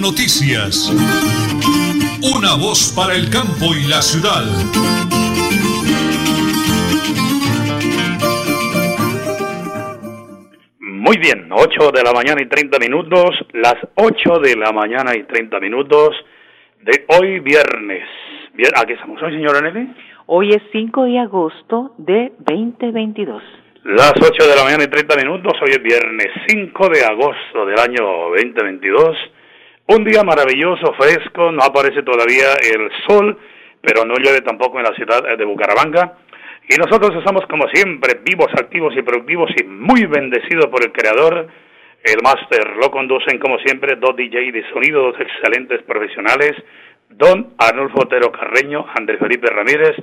Noticias. 0.00 0.90
Una 2.34 2.54
voz 2.56 2.92
para 2.96 3.14
el 3.14 3.28
campo 3.28 3.74
y 3.76 3.86
la 3.86 4.00
ciudad. 4.00 4.44
Muy 10.80 11.18
bien, 11.18 11.48
8 11.52 11.90
de 11.92 12.02
la 12.02 12.12
mañana 12.12 12.40
y 12.40 12.48
30 12.48 12.78
minutos, 12.78 13.30
las 13.52 13.76
8 13.96 14.38
de 14.38 14.56
la 14.56 14.72
mañana 14.72 15.14
y 15.14 15.24
30 15.24 15.60
minutos 15.60 16.16
de 16.82 17.04
hoy 17.08 17.40
viernes. 17.40 18.08
Bien, 18.54 18.70
¿A 18.76 18.86
qué 18.86 18.94
estamos 18.94 19.22
hoy, 19.22 19.32
señora 19.32 19.60
Nelly? 19.60 19.86
Hoy 20.26 20.50
es 20.50 20.62
5 20.72 21.04
de 21.04 21.18
agosto 21.18 21.94
de 21.98 22.32
2022. 22.38 23.42
Las 23.84 24.14
8 24.16 24.48
de 24.48 24.56
la 24.56 24.64
mañana 24.64 24.84
y 24.84 24.88
30 24.88 25.16
minutos, 25.16 25.52
hoy 25.60 25.72
es 25.72 25.82
viernes 25.82 26.28
5 26.48 26.88
de 26.88 27.04
agosto 27.04 27.66
del 27.66 27.78
año 27.78 28.30
2022. 28.30 29.16
Un 29.92 30.04
día 30.04 30.22
maravilloso, 30.22 30.94
fresco, 30.94 31.50
no 31.50 31.64
aparece 31.64 32.04
todavía 32.04 32.54
el 32.62 32.92
sol, 33.08 33.36
pero 33.80 34.04
no 34.04 34.14
llueve 34.14 34.40
tampoco 34.40 34.78
en 34.78 34.84
la 34.84 34.94
ciudad 34.94 35.36
de 35.36 35.44
Bucaramanga. 35.44 36.16
Y 36.68 36.76
nosotros 36.76 37.10
estamos 37.18 37.44
como 37.48 37.66
siempre 37.74 38.20
vivos, 38.22 38.46
activos 38.52 38.94
y 38.96 39.02
productivos 39.02 39.50
y 39.60 39.64
muy 39.64 40.06
bendecidos 40.06 40.66
por 40.66 40.84
el 40.84 40.92
Creador. 40.92 41.48
El 42.04 42.22
máster 42.22 42.76
lo 42.76 42.88
conducen 42.92 43.40
como 43.40 43.58
siempre 43.58 43.96
dos 43.96 44.14
DJ 44.14 44.52
de 44.52 44.62
sonido, 44.70 45.02
dos 45.10 45.16
excelentes 45.18 45.82
profesionales, 45.82 46.52
don 47.08 47.54
Arnulfo 47.58 48.02
Otero 48.02 48.30
Carreño, 48.30 48.86
Andrés 48.94 49.18
Felipe 49.18 49.48
Ramírez 49.50 49.96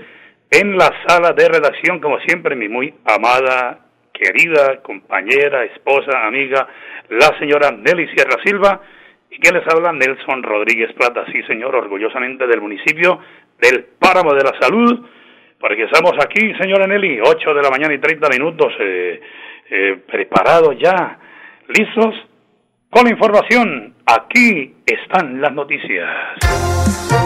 en 0.52 0.78
la 0.78 0.92
sala 1.08 1.32
de 1.32 1.48
redacción, 1.48 2.02
como 2.02 2.20
siempre, 2.28 2.58
mi 2.58 2.68
muy 2.68 2.94
amada, 3.06 3.86
querida 4.12 4.82
compañera, 4.82 5.64
esposa, 5.64 6.28
amiga, 6.28 6.68
la 7.08 7.40
señora 7.40 7.72
Nelly 7.72 8.10
Sierra 8.10 8.36
Silva, 8.44 8.82
y 9.30 9.40
que 9.40 9.52
les 9.52 9.64
habla 9.68 9.92
Nelson 9.92 10.44
Rodríguez 10.44 10.94
Plata, 10.94 11.26
sí 11.32 11.44
señor, 11.44 11.76
orgullosamente 11.76 12.48
del 12.48 12.62
municipio 12.62 13.20
del 13.60 13.86
Páramo 14.00 14.34
de 14.34 14.44
la 14.44 14.54
Salud, 14.60 15.06
porque 15.60 15.84
estamos 15.84 16.14
aquí, 16.24 16.54
señora 16.60 16.88
Nelly, 16.88 17.20
8 17.22 17.54
de 17.54 17.62
la 17.62 17.70
mañana 17.70 17.94
y 17.94 18.00
30 18.00 18.30
minutos, 18.30 18.74
eh, 18.80 19.22
eh, 19.70 20.00
preparados 20.08 20.78
ya, 20.80 21.20
listos, 21.68 22.16
con 22.90 23.04
la 23.06 23.12
información, 23.12 23.96
aquí 24.06 24.76
están 24.86 25.42
las 25.42 25.54
noticias. 25.54 27.17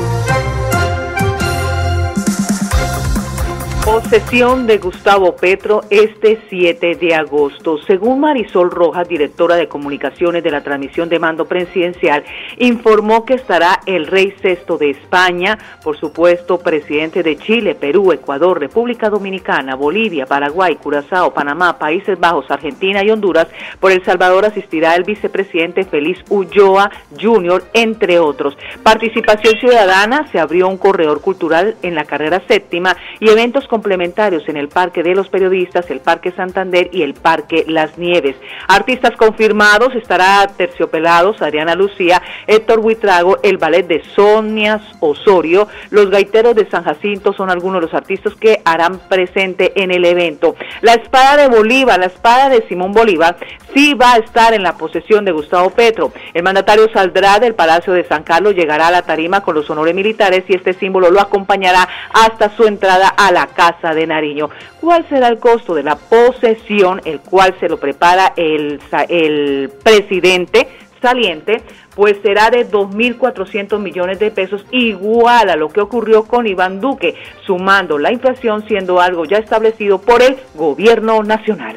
Posesión 3.86 4.68
de 4.68 4.78
Gustavo 4.78 5.36
Petro 5.36 5.82
este 5.90 6.40
7 6.50 6.96
de 6.96 7.16
agosto. 7.16 7.80
Según 7.80 8.20
Marisol 8.20 8.70
Rojas, 8.70 9.08
directora 9.08 9.56
de 9.56 9.68
comunicaciones 9.68 10.44
de 10.44 10.52
la 10.52 10.62
transmisión 10.62 11.10
de 11.10 11.18
mando 11.18 11.46
presidencial, 11.46 12.24
informó 12.60 13.26
que 13.26 13.34
estará 13.34 13.82
el 13.88 14.06
rey 14.06 14.36
sexto 14.40 14.78
de 14.78 14.92
España, 14.92 15.58
por 15.84 15.98
supuesto, 15.98 16.60
presidente 16.60 17.24
de 17.24 17.38
Chile, 17.38 17.74
Perú, 17.74 18.12
Ecuador, 18.12 18.60
República 18.60 19.10
Dominicana, 19.10 19.76
Bolivia, 19.76 20.28
Paraguay, 20.28 20.76
Curazao, 20.76 21.34
Panamá, 21.34 21.80
Países 21.80 22.20
Bajos, 22.20 22.52
Argentina 22.52 23.04
y 23.04 23.10
Honduras. 23.10 23.48
Por 23.80 23.92
El 23.92 24.06
Salvador 24.06 24.46
asistirá 24.46 24.96
el 24.96 25.04
vicepresidente 25.04 25.86
Feliz 25.86 26.20
Ulloa 26.30 26.92
Jr., 27.20 27.64
entre 27.74 28.20
otros. 28.20 28.56
Participación 28.84 29.56
ciudadana, 29.60 30.28
se 30.32 30.40
abrió 30.40 30.68
un 30.68 30.78
corredor 30.78 31.22
cultural 31.22 31.76
en 31.82 31.96
la 31.96 32.06
carrera 32.06 32.44
séptima 32.48 32.96
y 33.20 33.30
eventos 33.30 33.68
complementarios 33.72 34.44
en 34.50 34.58
el 34.58 34.68
Parque 34.68 35.02
de 35.02 35.16
los 35.16 35.30
Periodistas, 35.30 35.90
el 35.90 36.02
Parque 36.02 36.34
Santander 36.34 36.90
y 36.92 37.04
el 37.04 37.14
Parque 37.14 37.64
Las 37.70 37.98
Nieves. 37.98 38.36
Artistas 38.68 39.12
confirmados 39.16 39.96
estará 39.96 40.46
Terciopelados, 40.58 41.42
Adriana 41.42 41.74
Lucía, 41.74 42.22
Héctor 42.48 42.80
Huitrago, 42.80 43.38
el 43.44 43.58
ballet 43.58 43.88
de 43.88 44.04
Sonias 44.14 44.82
Osorio, 45.00 45.70
los 45.90 46.10
gaiteros 46.10 46.54
de 46.54 46.70
San 46.70 46.84
Jacinto 46.84 47.32
son 47.32 47.50
algunos 47.50 47.80
de 47.80 47.88
los 47.88 47.96
artistas 47.96 48.36
que 48.36 48.62
harán 48.66 49.00
presente 49.08 49.72
en 49.82 49.92
el 49.92 50.04
evento. 50.04 50.58
La 50.82 50.96
espada 50.96 51.38
de 51.38 51.48
Bolívar, 51.48 51.98
la 51.98 52.08
espada 52.08 52.50
de 52.50 52.68
Simón 52.68 52.92
Bolívar, 52.92 53.38
sí 53.74 53.94
va 53.94 54.16
a 54.16 54.18
estar 54.18 54.54
en 54.54 54.64
la 54.64 54.76
posesión 54.76 55.24
de 55.24 55.32
Gustavo 55.32 55.70
Petro. 55.70 56.12
El 56.34 56.44
mandatario 56.44 56.90
saldrá 56.92 57.40
del 57.40 57.56
Palacio 57.56 57.94
de 57.94 58.04
San 58.04 58.24
Carlos, 58.24 58.54
llegará 58.54 58.88
a 58.88 58.92
la 58.92 59.04
tarima 59.04 59.40
con 59.40 59.56
los 59.56 59.70
honores 59.70 59.96
militares 59.96 60.44
y 60.50 60.56
este 60.56 60.74
símbolo 60.74 61.10
lo 61.10 61.22
acompañará 61.22 61.88
hasta 62.14 62.54
su 62.58 62.66
entrada 62.66 63.08
a 63.08 63.32
la 63.32 63.48
Casa 63.48 63.61
de 63.94 64.08
Nariño. 64.08 64.50
¿Cuál 64.80 65.08
será 65.08 65.28
el 65.28 65.38
costo 65.38 65.76
de 65.76 65.84
la 65.84 65.96
posesión, 65.96 67.00
el 67.06 67.20
cual 67.20 67.56
se 67.60 67.70
lo 67.70 67.78
prepara 67.78 68.34
el, 68.36 68.80
el 69.08 69.72
presidente 69.84 70.68
saliente? 71.00 71.62
Pues 71.96 72.18
será 72.24 72.50
de 72.50 72.68
2.400 72.68 73.78
millones 73.80 74.18
de 74.18 74.32
pesos, 74.32 74.66
igual 74.72 75.50
a 75.50 75.56
lo 75.56 75.70
que 75.70 75.82
ocurrió 75.82 76.24
con 76.24 76.48
Iván 76.48 76.80
Duque, 76.80 77.14
sumando 77.46 78.00
la 78.00 78.12
inflación 78.12 78.66
siendo 78.68 79.00
algo 79.00 79.26
ya 79.26 79.38
establecido 79.38 80.02
por 80.02 80.24
el 80.24 80.38
gobierno 80.56 81.22
nacional. 81.22 81.76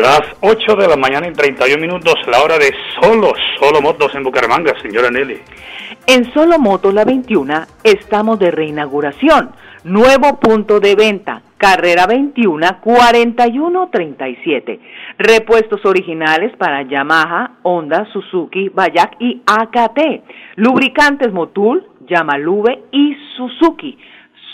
Las 0.00 0.22
8 0.40 0.74
de 0.76 0.88
la 0.88 0.96
mañana 0.96 1.26
en 1.26 1.34
31 1.34 1.80
minutos, 1.80 2.14
la 2.26 2.42
hora 2.42 2.58
de 2.58 2.72
solo, 3.00 3.32
solo 3.60 3.80
motos 3.80 4.12
en 4.14 4.24
Bucaramanga, 4.24 4.72
señora 4.80 5.10
Nelly. 5.10 5.40
En 6.06 6.32
Solo 6.32 6.58
Motos 6.58 6.92
La 6.92 7.04
21 7.04 7.66
estamos 7.84 8.38
de 8.38 8.50
reinauguración. 8.50 9.52
Nuevo 9.84 10.38
punto 10.38 10.78
de 10.78 10.94
venta, 10.94 11.42
carrera 11.56 12.06
21 12.06 12.80
4137. 12.80 14.78
Repuestos 15.18 15.84
originales 15.84 16.56
para 16.56 16.82
Yamaha, 16.82 17.56
Honda, 17.64 18.06
Suzuki, 18.12 18.68
Bayak 18.68 19.16
y 19.18 19.42
AKT. 19.44 20.22
Lubricantes 20.54 21.32
Motul, 21.32 21.84
Yamalube 22.06 22.84
y 22.92 23.16
Suzuki. 23.36 23.98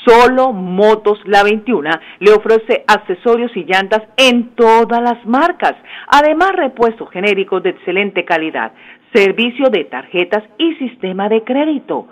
Solo 0.06 0.54
Motos 0.54 1.20
La 1.26 1.42
21 1.42 1.90
le 2.20 2.32
ofrece 2.32 2.84
accesorios 2.86 3.54
y 3.54 3.64
llantas 3.64 4.04
en 4.16 4.54
todas 4.54 5.02
las 5.02 5.26
marcas. 5.26 5.74
Además, 6.06 6.52
repuestos 6.54 7.10
genéricos 7.10 7.62
de 7.62 7.70
excelente 7.70 8.24
calidad, 8.24 8.72
servicio 9.12 9.68
de 9.68 9.84
tarjetas 9.84 10.44
y 10.56 10.74
sistema 10.76 11.28
de 11.28 11.44
crédito. 11.44 12.06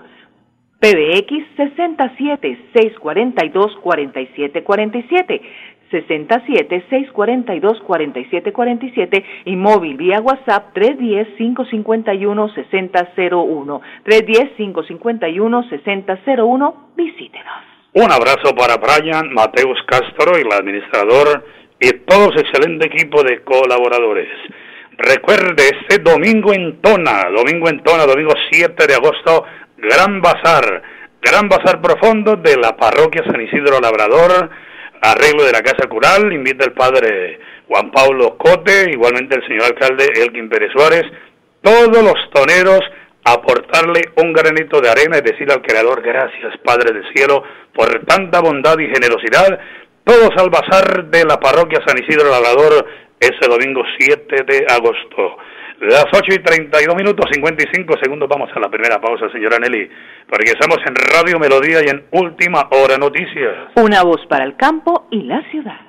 PBX 0.80 1.56
67 1.56 2.58
642 2.74 3.76
4747 3.82 5.42
67 5.90 6.84
642 6.90 7.80
4747 7.80 9.24
y 9.46 9.56
móvil 9.56 9.96
vía 9.96 10.20
WhatsApp 10.20 10.72
310 10.74 11.36
551 11.36 12.54
6001 12.54 13.80
310 14.04 14.56
551 14.56 15.68
6001 15.68 16.90
visítenos. 16.96 17.54
Un 17.94 18.12
abrazo 18.12 18.54
para 18.54 18.76
Brian 18.76 19.32
Mateus 19.32 19.78
Castro 19.86 20.36
y 20.38 20.42
el 20.42 20.52
administrador 20.52 21.44
y 21.80 21.90
todo 22.04 22.32
su 22.32 22.40
excelente 22.40 22.86
equipo 22.88 23.22
de 23.22 23.42
colaboradores. 23.42 24.28
Recuerde, 24.98 25.62
este 25.80 26.02
domingo 26.02 26.54
en 26.54 26.80
Tona, 26.80 27.28
domingo 27.30 27.68
en 27.68 27.82
Tona, 27.82 28.06
domingo 28.06 28.32
7 28.50 28.86
de 28.86 28.94
agosto, 28.94 29.44
Gran 29.76 30.22
Bazar, 30.22 30.82
Gran 31.20 31.48
Bazar 31.50 31.82
Profundo 31.82 32.36
de 32.36 32.56
la 32.56 32.76
parroquia 32.76 33.22
San 33.24 33.40
Isidro 33.40 33.78
Labrador, 33.78 34.48
arreglo 35.02 35.44
de 35.44 35.52
la 35.52 35.62
Casa 35.62 35.86
Cural, 35.86 36.32
invita 36.32 36.64
el 36.64 36.72
padre 36.72 37.38
Juan 37.68 37.90
Pablo 37.90 38.38
Cote, 38.38 38.90
igualmente 38.90 39.36
el 39.36 39.46
señor 39.46 39.64
alcalde 39.64 40.06
Elkin 40.14 40.48
Pérez 40.48 40.72
Suárez, 40.72 41.04
todos 41.60 42.02
los 42.02 42.30
toneros 42.32 42.80
aportarle 43.24 44.00
un 44.16 44.32
granito 44.32 44.80
de 44.80 44.88
arena 44.88 45.18
y 45.18 45.20
decirle 45.22 45.54
al 45.54 45.62
Creador, 45.62 46.00
gracias 46.00 46.56
Padre 46.64 46.94
del 46.94 47.12
Cielo, 47.12 47.42
por 47.74 48.06
tanta 48.06 48.40
bondad 48.40 48.78
y 48.78 48.86
generosidad, 48.86 49.58
todos 50.04 50.30
al 50.36 50.48
bazar 50.48 51.06
de 51.06 51.24
la 51.24 51.38
parroquia 51.38 51.82
San 51.84 51.98
Isidro 51.98 52.30
Labrador 52.30 52.86
ese 53.20 53.48
domingo 53.48 53.82
7 53.98 54.44
de 54.46 54.66
agosto. 54.68 55.36
Las 55.80 56.06
8 56.10 56.22
y 56.34 56.38
32 56.38 56.96
minutos 56.96 57.26
55 57.32 57.94
segundos. 58.02 58.28
Vamos 58.28 58.50
a 58.54 58.60
la 58.60 58.70
primera 58.70 58.98
pausa, 58.98 59.30
señora 59.30 59.58
Nelly, 59.58 59.90
porque 60.28 60.52
estamos 60.52 60.78
en 60.86 60.94
Radio 60.94 61.38
Melodía 61.38 61.84
y 61.84 61.88
en 61.88 62.04
Última 62.12 62.68
Hora 62.70 62.96
Noticias. 62.96 63.72
Una 63.76 64.02
voz 64.02 64.24
para 64.26 64.44
el 64.44 64.56
campo 64.56 65.06
y 65.10 65.22
la 65.24 65.42
ciudad. 65.50 65.80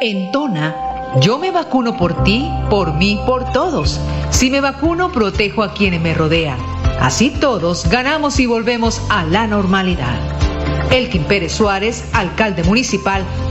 En 0.00 0.30
Tona, 0.30 0.74
yo 1.20 1.38
me 1.38 1.50
vacuno 1.50 1.96
por 1.96 2.22
ti, 2.22 2.48
por 2.70 2.94
mí, 2.94 3.18
por 3.26 3.52
todos. 3.52 4.00
Si 4.30 4.48
me 4.48 4.60
vacuno, 4.60 5.10
protejo 5.12 5.64
a 5.64 5.74
quienes 5.74 6.00
me 6.00 6.14
rodean. 6.14 6.58
Así 7.00 7.32
todos 7.40 7.90
ganamos 7.90 8.38
y 8.38 8.46
volvemos 8.46 9.04
a 9.10 9.24
la 9.24 9.46
normalidad. 9.46 10.18
Elkin 10.92 11.24
Pérez 11.24 11.52
Suárez, 11.52 12.08
alcalde 12.14 12.62
municipal, 12.62 13.24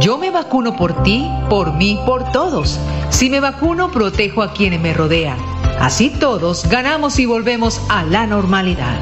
yo 0.00 0.18
me 0.18 0.30
vacuno 0.30 0.76
por 0.76 1.02
ti, 1.02 1.30
por 1.48 1.74
mí, 1.74 1.98
por 2.06 2.30
todos. 2.32 2.78
Si 3.10 3.28
me 3.28 3.40
vacuno, 3.40 3.90
protejo 3.90 4.42
a 4.42 4.52
quienes 4.52 4.80
me 4.80 4.94
rodean. 4.94 5.38
Así 5.80 6.10
todos 6.10 6.68
ganamos 6.68 7.18
y 7.18 7.26
volvemos 7.26 7.80
a 7.88 8.04
la 8.04 8.26
normalidad. 8.26 8.96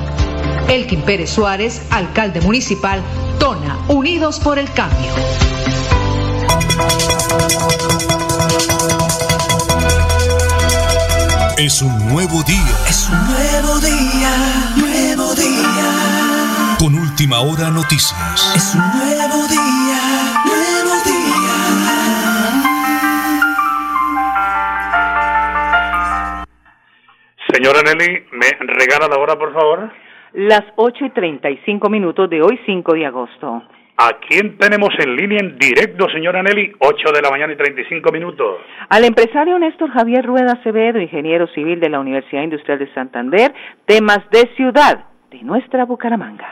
Elkin 0.68 1.02
Pérez 1.02 1.30
Suárez, 1.30 1.82
alcalde 1.90 2.40
municipal, 2.40 3.02
Tona, 3.38 3.78
Unidos 3.88 4.40
por 4.40 4.58
el 4.58 4.70
Cambio. 4.72 5.12
Es 11.58 11.82
un 11.82 12.08
nuevo 12.08 12.42
día. 12.44 12.76
Es 12.88 13.08
un 13.08 13.26
nuevo 13.26 13.80
día, 13.80 14.74
nuevo 14.76 15.34
día. 15.34 16.76
Con 16.78 16.94
última 16.94 17.40
hora 17.40 17.70
noticias. 17.70 18.52
Es 18.54 18.74
un 18.74 18.98
nuevo 18.98 19.46
día 19.48 20.09
Señora 27.60 27.82
Nelly, 27.82 28.24
¿me 28.32 28.46
regala 28.72 29.06
la 29.06 29.18
hora, 29.18 29.36
por 29.36 29.52
favor? 29.52 29.90
Las 30.32 30.62
8 30.76 31.04
y 31.04 31.10
35 31.10 31.90
minutos 31.90 32.30
de 32.30 32.40
hoy, 32.40 32.58
5 32.64 32.94
de 32.94 33.04
agosto. 33.04 33.62
¿A 33.98 34.12
quién 34.26 34.56
tenemos 34.56 34.88
en 34.98 35.14
línea 35.14 35.40
en 35.40 35.58
directo, 35.58 36.08
señora 36.08 36.42
Nelly? 36.42 36.72
8 36.78 37.12
de 37.12 37.20
la 37.20 37.28
mañana 37.28 37.52
y 37.52 37.56
35 37.56 38.12
minutos. 38.12 38.62
Al 38.88 39.04
empresario 39.04 39.58
Néstor 39.58 39.90
Javier 39.90 40.24
Rueda 40.24 40.52
Acevedo, 40.52 40.98
ingeniero 41.02 41.48
civil 41.48 41.80
de 41.80 41.90
la 41.90 42.00
Universidad 42.00 42.44
Industrial 42.44 42.78
de 42.78 42.94
Santander, 42.94 43.52
temas 43.84 44.20
de 44.30 44.48
ciudad 44.56 45.04
de 45.30 45.42
nuestra 45.42 45.84
Bucaramanga. 45.84 46.48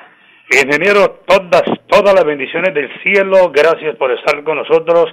Ingeniero, 0.53 1.23
todas, 1.27 1.63
todas 1.87 2.15
las 2.15 2.25
bendiciones 2.27 2.75
del 2.75 2.91
cielo, 3.03 3.51
gracias 3.51 3.97
por 3.97 4.13
estar 4.13 4.45
con 4.45 4.59
nosotros, 4.59 5.07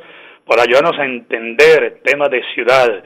por 0.45 0.59
ayudarnos 0.59 0.99
a 0.99 1.05
entender 1.05 2.01
temas 2.03 2.29
de 2.31 2.43
ciudad 2.53 3.01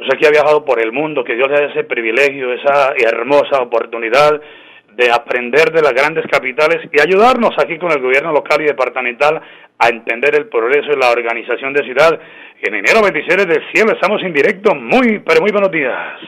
Usted 0.00 0.18
que 0.18 0.26
ha 0.26 0.30
viajado 0.30 0.64
por 0.64 0.80
el 0.80 0.92
mundo, 0.92 1.22
que 1.24 1.34
Dios 1.34 1.48
le 1.50 1.60
dé 1.60 1.66
ese 1.66 1.84
privilegio, 1.84 2.52
esa 2.54 2.94
hermosa 2.96 3.60
oportunidad 3.60 4.40
de 4.94 5.10
aprender 5.12 5.70
de 5.72 5.82
las 5.82 5.92
grandes 5.92 6.26
capitales 6.26 6.88
y 6.90 7.00
ayudarnos 7.00 7.50
aquí 7.58 7.78
con 7.78 7.92
el 7.92 8.00
gobierno 8.00 8.32
local 8.32 8.62
y 8.62 8.66
departamental 8.66 9.40
a 9.78 9.88
entender 9.88 10.34
el 10.34 10.48
progreso 10.48 10.90
y 10.92 10.98
la 10.98 11.10
organización 11.10 11.72
de 11.74 11.84
ciudad. 11.84 12.18
En 12.62 12.74
enero 12.74 13.02
26 13.02 13.46
del 13.46 13.72
cielo 13.72 13.92
estamos 13.92 14.22
en 14.22 14.32
directo. 14.32 14.74
Muy, 14.74 15.20
pero 15.20 15.40
muy 15.42 15.52
buenos 15.52 15.70
días. 15.70 16.18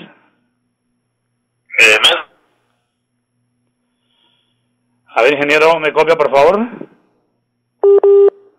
A 5.15 5.23
ver, 5.23 5.33
ingeniero, 5.33 5.79
¿me 5.81 5.93
copia, 5.93 6.17
por 6.17 6.31
favor? 6.31 6.61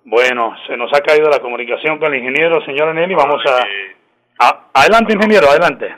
Bueno, 0.06 0.56
se 0.68 0.78
nos 0.78 0.92
ha 0.94 1.02
caído 1.02 1.30
la 1.30 1.40
comunicación 1.40 1.98
con 1.98 2.14
el 2.14 2.20
ingeniero, 2.20 2.64
señor 2.66 2.94
Nelly. 2.94 3.16
Vamos 3.16 3.44
a 3.48 3.66
Ah, 4.40 4.70
adelante, 4.74 5.14
ingeniero, 5.14 5.50
adelante. 5.50 5.96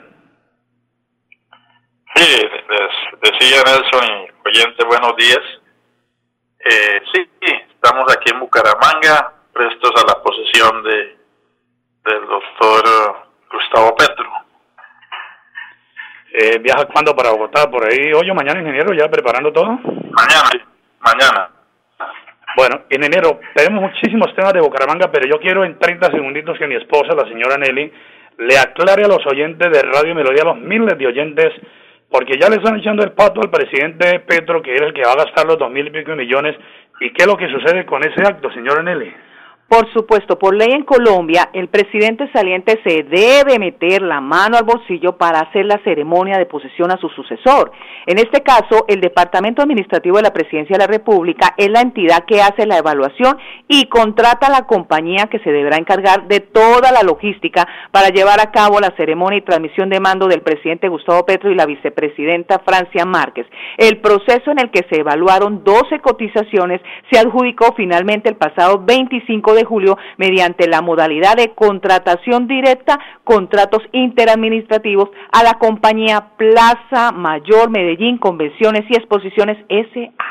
Sí, 2.14 2.48
decía 3.22 3.62
Nelson 3.66 4.04
y 4.04 4.48
oyente, 4.48 4.84
buenos 4.86 5.16
días. 5.16 5.40
Eh, 6.60 7.00
sí, 7.12 7.30
estamos 7.74 8.04
aquí 8.12 8.32
en 8.32 8.40
Bucaramanga, 8.40 9.32
prestos 9.52 9.92
a 10.02 10.06
la 10.06 10.22
posesión 10.22 10.82
de 10.82 11.16
del 12.06 12.26
doctor 12.26 13.28
Gustavo 13.50 13.96
Petro. 13.96 14.30
Eh, 16.32 16.58
¿Viaja 16.60 16.86
cuándo 16.86 17.14
para 17.16 17.30
Bogotá? 17.30 17.68
¿Por 17.70 17.84
ahí 17.84 18.12
hoy 18.12 18.30
o 18.30 18.34
mañana, 18.34 18.60
ingeniero, 18.60 18.94
ya 18.94 19.08
preparando 19.08 19.52
todo? 19.52 19.70
Mañana, 19.70 20.50
mañana. 21.00 21.50
Bueno, 22.56 22.84
ingeniero, 22.90 23.40
tenemos 23.54 23.82
muchísimos 23.82 24.34
temas 24.34 24.52
de 24.52 24.60
Bucaramanga, 24.60 25.10
pero 25.10 25.26
yo 25.28 25.38
quiero 25.40 25.64
en 25.64 25.78
30 25.78 26.10
segunditos 26.10 26.58
que 26.58 26.66
mi 26.66 26.76
esposa, 26.76 27.14
la 27.14 27.28
señora 27.28 27.58
Nelly, 27.58 27.92
le 28.38 28.58
aclare 28.58 29.04
a 29.04 29.08
los 29.08 29.24
oyentes 29.26 29.70
de 29.72 29.82
Radio 29.82 30.14
Melodía, 30.14 30.42
a 30.42 30.54
los 30.54 30.58
miles 30.58 30.96
de 30.98 31.06
oyentes, 31.06 31.52
porque 32.10 32.38
ya 32.40 32.48
le 32.48 32.56
están 32.56 32.78
echando 32.78 33.02
el 33.02 33.12
pato 33.12 33.40
al 33.40 33.50
presidente 33.50 34.20
Petro, 34.20 34.62
que 34.62 34.74
era 34.74 34.86
el 34.86 34.94
que 34.94 35.02
va 35.02 35.12
a 35.12 35.24
gastar 35.24 35.46
los 35.46 35.58
dos 35.58 35.70
mil 35.70 35.86
y 35.86 35.90
pico 35.90 36.14
millones. 36.14 36.56
¿Y 37.00 37.10
qué 37.10 37.24
es 37.24 37.26
lo 37.26 37.36
que 37.36 37.48
sucede 37.48 37.84
con 37.84 38.02
ese 38.04 38.22
acto, 38.22 38.50
señor 38.52 38.82
Nelly? 38.84 39.12
Por 39.68 39.92
supuesto, 39.92 40.38
por 40.38 40.54
ley 40.54 40.70
en 40.70 40.84
Colombia, 40.84 41.50
el 41.52 41.66
presidente 41.66 42.30
saliente 42.32 42.80
se 42.84 43.02
debe 43.02 43.58
meter 43.58 44.00
la 44.00 44.20
mano 44.20 44.56
al 44.56 44.62
bolsillo 44.62 45.16
para 45.16 45.40
hacer 45.40 45.66
la 45.66 45.80
ceremonia 45.82 46.38
de 46.38 46.46
posesión 46.46 46.92
a 46.92 46.98
su 46.98 47.08
sucesor. 47.08 47.72
En 48.06 48.18
este 48.18 48.42
caso, 48.44 48.84
el 48.86 49.00
Departamento 49.00 49.62
Administrativo 49.62 50.18
de 50.18 50.22
la 50.22 50.32
Presidencia 50.32 50.74
de 50.74 50.84
la 50.84 50.86
República 50.86 51.54
es 51.56 51.68
la 51.68 51.80
entidad 51.80 52.24
que 52.28 52.40
hace 52.40 52.64
la 52.64 52.78
evaluación 52.78 53.38
y 53.66 53.86
contrata 53.86 54.46
a 54.46 54.50
la 54.50 54.66
compañía 54.68 55.26
que 55.26 55.40
se 55.40 55.50
deberá 55.50 55.78
encargar 55.78 56.28
de 56.28 56.38
toda 56.38 56.92
la 56.92 57.02
logística 57.02 57.66
para 57.90 58.10
llevar 58.10 58.38
a 58.40 58.52
cabo 58.52 58.78
la 58.78 58.94
ceremonia 58.96 59.40
y 59.40 59.42
transmisión 59.42 59.90
de 59.90 59.98
mando 59.98 60.28
del 60.28 60.42
presidente 60.42 60.88
Gustavo 60.88 61.26
Petro 61.26 61.50
y 61.50 61.56
la 61.56 61.66
vicepresidenta 61.66 62.60
Francia 62.60 63.04
Márquez. 63.04 63.48
El 63.78 63.98
proceso 63.98 64.52
en 64.52 64.60
el 64.60 64.70
que 64.70 64.86
se 64.88 65.00
evaluaron 65.00 65.64
12 65.64 65.98
cotizaciones 65.98 66.80
se 67.10 67.18
adjudicó 67.18 67.74
finalmente 67.76 68.28
el 68.28 68.36
pasado 68.36 68.78
25 68.78 69.54
de 69.54 69.55
julio 69.64 69.98
mediante 70.16 70.68
la 70.68 70.82
modalidad 70.82 71.36
de 71.36 71.54
contratación 71.54 72.46
directa, 72.46 72.98
contratos 73.24 73.82
interadministrativos 73.92 75.10
a 75.32 75.42
la 75.42 75.54
compañía 75.54 76.28
Plaza 76.36 77.12
Mayor 77.12 77.70
Medellín 77.70 78.18
Convenciones 78.18 78.84
y 78.88 78.96
Exposiciones 78.96 79.58
SA. 79.68 80.26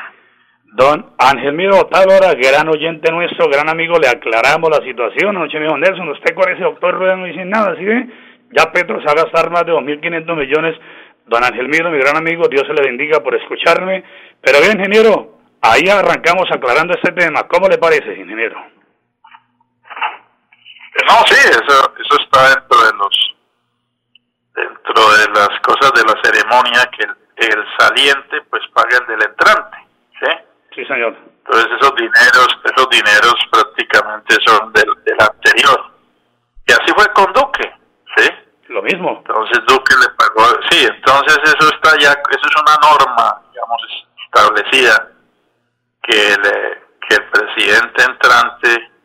Don 0.76 1.06
Ángel 1.16 1.54
Miro 1.54 1.76
hora, 1.76 2.34
gran 2.34 2.68
oyente 2.68 3.10
nuestro, 3.10 3.48
gran 3.48 3.68
amigo, 3.70 3.98
le 3.98 4.08
aclaramos 4.08 4.68
la 4.68 4.84
situación. 4.84 5.34
Anoche 5.34 5.58
me 5.58 5.64
dijo, 5.64 5.78
Nelson, 5.78 6.08
usted 6.10 6.34
con 6.34 6.52
ese 6.52 6.62
doctor 6.62 6.94
Rueda 6.94 7.16
no 7.16 7.24
dice 7.24 7.46
nada, 7.46 7.74
¿sí 7.78 7.84
ve? 7.84 8.06
Ya 8.52 8.70
Petro 8.72 9.00
se 9.00 9.06
va 9.06 9.12
a 9.12 9.24
gastar 9.24 9.50
más 9.50 9.64
de 9.64 9.72
2.500 9.72 10.36
millones. 10.36 10.76
Don 11.26 11.42
Ángel 11.42 11.68
Miro, 11.68 11.90
mi 11.90 11.98
gran 11.98 12.16
amigo, 12.16 12.46
Dios 12.48 12.64
se 12.66 12.74
le 12.74 12.86
bendiga 12.86 13.20
por 13.20 13.34
escucharme. 13.34 14.04
Pero 14.42 14.58
bien, 14.60 14.78
ingeniero, 14.78 15.38
ahí 15.62 15.88
arrancamos 15.88 16.44
aclarando 16.52 16.92
este 16.94 17.12
tema. 17.12 17.48
¿Cómo 17.48 17.68
le 17.68 17.78
parece, 17.78 18.14
ingeniero? 18.14 18.75
No, 21.06 21.14
sí, 21.26 21.36
eso, 21.48 21.94
eso 21.98 22.20
está 22.20 22.48
dentro 22.54 22.78
de 22.84 22.92
los 22.98 23.36
dentro 24.54 25.10
de 25.12 25.28
las 25.38 25.60
cosas 25.60 25.92
de 25.92 26.02
la 26.02 26.20
ceremonia 26.22 26.90
que 26.96 27.04
el, 27.04 27.64
saliente 27.78 28.40
pues 28.50 28.62
paga 28.72 28.98
el 28.98 29.06
del 29.06 29.28
entrante, 29.28 29.76
¿sí? 30.18 30.30
Sí, 30.74 30.84
señor. 30.86 31.14
Entonces 31.44 31.70
esos 31.78 31.94
dineros, 31.94 32.48
esos 32.64 32.88
dineros 32.90 33.34
prácticamente 33.52 34.36
son 34.46 34.72
del, 34.72 34.92
del 35.04 35.20
anterior. 35.20 35.90
Y 36.66 36.72
así 36.72 36.92
fue 36.96 37.06
con 37.12 37.32
Duque, 37.34 37.70
¿sí? 38.16 38.28
Lo 38.68 38.82
mismo. 38.82 39.22
Entonces 39.24 39.60
Duque 39.66 39.94
le 40.00 40.08
pagó, 40.16 40.58
sí, 40.70 40.86
entonces 40.90 41.38
eso 41.44 41.68
está 41.74 41.96
ya, 42.00 42.10
eso 42.10 42.48
es 42.48 42.56
una 42.62 42.76
norma, 42.82 43.42
digamos, 43.52 44.06
establecida 44.24 45.12
que, 46.02 46.32
el 46.32 46.42
que 47.08 47.14
el 47.14 47.24
presidente 47.30 48.02
entrante 48.02 48.95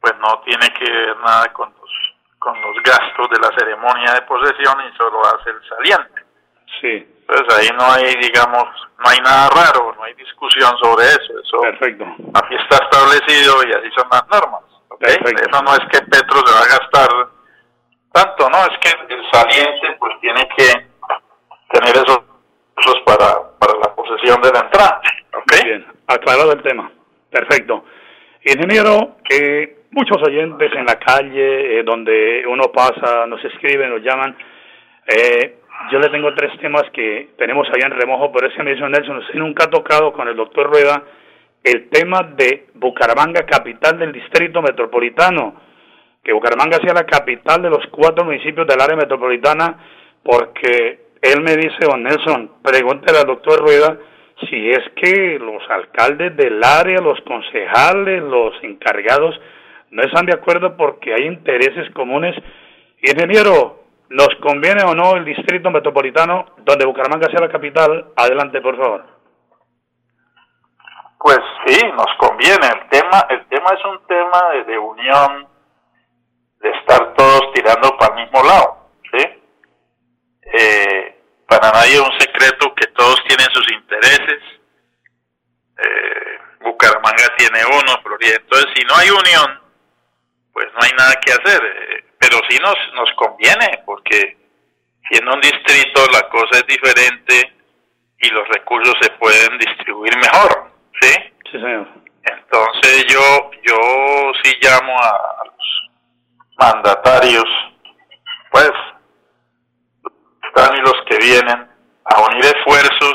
pues 0.00 0.14
no 0.18 0.40
tiene 0.44 0.68
que 0.72 0.90
ver 0.90 1.16
nada 1.18 1.52
con 1.52 1.72
los, 1.80 1.90
con 2.38 2.60
los 2.60 2.82
gastos 2.82 3.28
de 3.30 3.38
la 3.38 3.56
ceremonia 3.58 4.14
de 4.14 4.22
posesión 4.22 4.76
y 4.80 4.96
solo 4.96 5.20
hace 5.26 5.50
el 5.50 5.68
saliente. 5.68 6.22
Sí. 6.80 7.16
Entonces 7.28 7.58
ahí 7.58 7.76
no 7.76 7.84
hay, 7.92 8.14
digamos, 8.16 8.64
no 8.98 9.10
hay 9.10 9.18
nada 9.18 9.48
raro, 9.50 9.94
no 9.96 10.02
hay 10.04 10.14
discusión 10.14 10.72
sobre 10.82 11.04
eso. 11.06 11.38
Eso 11.42 11.60
Perfecto. 11.60 12.04
Aquí 12.34 12.54
está 12.56 12.84
establecido 12.84 13.62
y 13.68 13.72
así 13.72 13.90
son 13.96 14.08
las 14.10 14.26
normas. 14.28 14.62
Eso 15.00 15.62
no 15.62 15.72
es 15.72 15.80
que 15.90 16.04
Petro 16.06 16.44
se 16.44 16.52
va 16.52 16.60
a 16.60 16.78
gastar 16.78 17.08
tanto, 18.12 18.50
no, 18.50 18.58
es 18.58 18.78
que 18.80 19.14
el 19.14 19.30
saliente 19.30 19.96
pues 19.98 20.20
tiene 20.20 20.48
que 20.56 20.66
tener 21.72 21.96
esos, 21.96 22.20
esos 22.76 23.00
para, 23.06 23.56
para 23.58 23.78
la 23.78 23.94
posesión 23.94 24.42
de 24.42 24.50
la 24.50 24.60
entrada. 24.60 25.00
Bien, 25.62 25.86
aclarado 26.06 26.52
el 26.52 26.62
tema. 26.62 26.90
Perfecto. 27.30 27.84
Ingeniero, 28.42 29.16
eh, 29.28 29.84
muchos 29.90 30.16
oyentes 30.26 30.72
en 30.74 30.86
la 30.86 30.98
calle, 30.98 31.78
eh, 31.78 31.82
donde 31.82 32.42
uno 32.46 32.72
pasa, 32.72 33.26
nos 33.26 33.44
escriben, 33.44 33.90
nos 33.90 34.02
llaman. 34.02 34.34
Eh, 35.06 35.56
yo 35.92 35.98
le 35.98 36.08
tengo 36.08 36.32
tres 36.34 36.58
temas 36.58 36.84
que 36.92 37.30
tenemos 37.36 37.68
allá 37.68 37.86
en 37.86 38.00
remojo, 38.00 38.32
pero 38.32 38.48
ese 38.48 38.62
me 38.62 38.72
dice 38.72 38.88
Nelson, 38.88 39.18
usted 39.18 39.34
nunca 39.34 39.64
ha 39.64 39.70
tocado 39.70 40.12
con 40.12 40.26
el 40.28 40.36
doctor 40.36 40.70
Rueda 40.70 41.02
el 41.62 41.90
tema 41.90 42.22
de 42.34 42.68
Bucaramanga, 42.74 43.44
capital 43.44 43.98
del 43.98 44.12
distrito 44.12 44.62
metropolitano, 44.62 45.60
que 46.24 46.32
Bucaramanga 46.32 46.78
sea 46.78 46.94
la 46.94 47.04
capital 47.04 47.60
de 47.60 47.68
los 47.68 47.86
cuatro 47.90 48.24
municipios 48.24 48.66
del 48.66 48.80
área 48.80 48.96
metropolitana, 48.96 49.78
porque 50.22 51.00
él 51.20 51.42
me 51.42 51.56
dice, 51.56 51.76
don 51.82 52.02
Nelson, 52.02 52.52
pregúntele 52.62 53.18
al 53.18 53.26
doctor 53.26 53.60
Rueda 53.60 53.98
si 54.48 54.70
es 54.70 54.80
que 54.96 55.38
los 55.38 55.62
alcaldes 55.68 56.36
del 56.36 56.62
área, 56.62 57.00
los 57.00 57.20
concejales, 57.22 58.22
los 58.22 58.54
encargados, 58.62 59.38
no 59.90 60.02
están 60.02 60.26
de 60.26 60.34
acuerdo 60.34 60.76
porque 60.76 61.12
hay 61.12 61.26
intereses 61.26 61.92
comunes. 61.92 62.34
Ingeniero, 63.02 63.84
¿nos 64.08 64.28
conviene 64.40 64.82
o 64.84 64.94
no 64.94 65.16
el 65.16 65.24
distrito 65.24 65.70
metropolitano 65.70 66.46
donde 66.58 66.86
Bucaramanga 66.86 67.28
sea 67.30 67.40
la 67.40 67.52
capital? 67.52 68.12
Adelante, 68.16 68.60
por 68.60 68.76
favor. 68.76 69.04
Pues 71.18 71.38
sí, 71.66 71.84
nos 71.88 72.06
conviene. 72.18 72.66
El 72.66 72.88
tema, 72.88 73.26
el 73.28 73.46
tema 73.46 73.66
es 73.76 73.84
un 73.84 74.06
tema 74.06 74.64
de, 74.66 74.78
unión, 74.78 75.48
de 76.60 76.70
estar 76.70 77.14
todos 77.14 77.52
tirando 77.52 77.96
para 77.98 78.14
el 78.14 78.24
mismo 78.24 78.42
lado, 78.42 78.76
¿sí? 79.12 79.26
Eh, 80.52 81.19
para 81.50 81.72
nadie 81.72 81.94
es 81.94 82.00
un 82.00 82.20
secreto 82.20 82.72
que 82.76 82.86
todos 82.94 83.20
tienen 83.26 83.48
sus 83.52 83.72
intereses. 83.72 84.40
Eh, 85.78 86.38
Bucaramanga 86.60 87.26
tiene 87.36 87.64
uno, 87.66 88.00
Florida. 88.04 88.36
Entonces, 88.36 88.70
si 88.76 88.84
no 88.84 88.94
hay 88.94 89.10
unión, 89.10 89.60
pues 90.52 90.66
no 90.66 90.78
hay 90.80 90.92
nada 90.96 91.12
que 91.20 91.32
hacer. 91.32 91.60
Eh, 91.64 92.04
pero 92.20 92.38
sí 92.48 92.56
nos, 92.62 92.76
nos 92.94 93.10
conviene, 93.16 93.82
porque 93.84 94.36
siendo 95.10 95.34
un 95.34 95.40
distrito 95.40 96.06
la 96.12 96.28
cosa 96.28 96.60
es 96.60 96.66
diferente 96.68 97.52
y 98.18 98.30
los 98.30 98.46
recursos 98.48 98.94
se 99.00 99.10
pueden 99.12 99.58
distribuir 99.58 100.16
mejor. 100.18 100.70
¿Sí? 101.00 101.12
Sí, 101.50 101.58
señor. 101.58 101.88
Entonces 102.22 103.06
yo, 103.08 103.50
yo 103.64 104.32
sí 104.44 104.56
llamo 104.60 104.96
a, 104.96 105.08
a 105.08 105.44
los 105.46 105.90
mandatarios, 106.58 107.48
pues, 108.52 108.70
están 110.50 110.76
y 110.76 110.80
los 110.80 110.96
que 111.08 111.09
vienen, 111.20 111.68
a 112.04 112.20
unir 112.22 112.44
esfuerzos 112.44 113.14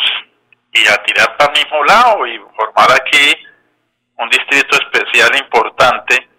y 0.72 0.88
a 0.88 0.96
tirar 1.04 1.36
para 1.38 1.52
el 1.54 1.64
mismo 1.64 1.84
lado 1.84 2.28
y 2.28 2.38
formar 2.56 2.92
aquí 2.92 3.36
un 4.18 4.30
distrito 4.30 4.78
especial 4.78 5.30
importante. 5.38 6.30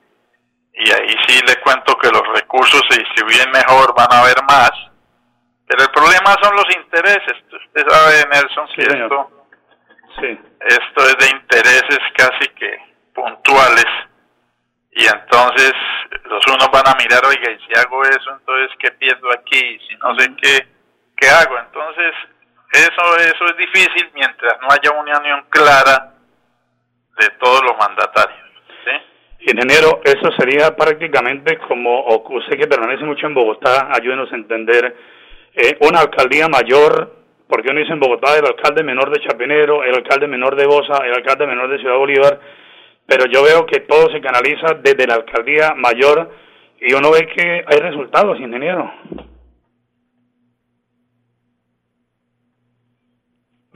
Y 0.75 0.91
ahí 0.91 1.17
sí 1.27 1.41
le 1.47 1.57
cuento 1.63 1.97
que 1.97 2.09
los 2.09 2.23
recursos 2.35 2.83
se 2.91 2.99
distribuyen 3.01 3.51
mejor, 3.51 3.95
van 3.95 4.13
a 4.13 4.21
haber 4.21 4.37
más, 4.49 4.71
pero 5.67 5.83
el 5.83 5.91
problema 5.91 6.37
son 6.43 6.55
los 6.55 6.67
intereses. 6.77 7.35
Usted 7.51 7.89
sabe, 7.89 8.25
Nelson, 8.31 8.69
que 8.77 8.83
esto, 8.83 9.31
Sí. 10.21 10.39
esto 10.61 11.09
es 11.09 11.17
de 11.19 11.29
intereses 11.37 11.99
casi 12.17 12.49
que 12.55 12.79
puntuales. 13.15 13.87
Y 14.93 15.05
entonces 15.07 15.73
los 16.25 16.47
unos 16.47 16.71
van 16.73 16.89
a 16.89 16.95
mirar, 16.99 17.25
oiga, 17.27 17.51
y 17.51 17.59
si 17.67 17.79
hago 17.79 18.03
eso, 18.05 18.31
entonces 18.31 18.77
qué 18.79 18.91
pierdo 18.93 19.29
aquí, 19.33 19.79
si 19.89 19.97
no 19.97 20.15
sé 20.19 20.31
qué, 20.41 20.67
qué 21.17 21.29
hago. 21.29 21.59
Entonces, 21.59 22.13
eso, 22.73 23.17
eso 23.17 23.45
es 23.47 23.57
difícil 23.57 24.11
mientras 24.15 24.61
no 24.61 24.69
haya 24.71 24.91
una 25.01 25.19
unión 25.19 25.45
clara 25.49 26.15
de 27.19 27.29
todos 27.41 27.63
los 27.63 27.77
mandatarios. 27.79 28.47
Ingeniero, 29.39 30.01
eso 30.03 30.33
sería 30.39 30.75
prácticamente 30.75 31.59
como, 31.59 32.01
o 32.01 32.37
usted 32.37 32.59
que 32.59 32.67
permanece 32.67 33.05
mucho 33.05 33.27
en 33.27 33.35
Bogotá, 33.35 33.91
ayúdenos 33.93 34.33
a 34.33 34.35
entender, 34.35 34.97
eh, 35.55 35.79
una 35.83 36.01
alcaldía 36.01 36.49
mayor, 36.49 37.15
porque 37.47 37.71
uno 37.71 37.79
dice 37.79 37.93
en 37.93 38.01
Bogotá 38.01 38.37
el 38.37 38.45
alcalde 38.47 38.83
menor 38.83 39.11
de 39.11 39.25
Chapinero, 39.25 39.85
el 39.85 39.95
alcalde 39.95 40.27
menor 40.27 40.57
de 40.57 40.67
Bosa, 40.67 41.05
el 41.05 41.15
alcalde 41.15 41.47
menor 41.47 41.69
de 41.69 41.79
Ciudad 41.79 41.97
Bolívar, 41.97 42.41
pero 43.07 43.27
yo 43.27 43.45
veo 43.45 43.67
que 43.67 43.81
todo 43.81 44.11
se 44.11 44.21
canaliza 44.21 44.75
desde 44.83 45.07
la 45.07 45.15
alcaldía 45.15 45.75
mayor 45.77 46.29
y 46.81 46.93
uno 46.95 47.13
ve 47.13 47.29
que 47.29 47.65
hay 47.67 47.79
resultados, 47.79 48.41
ingeniero. 48.41 48.93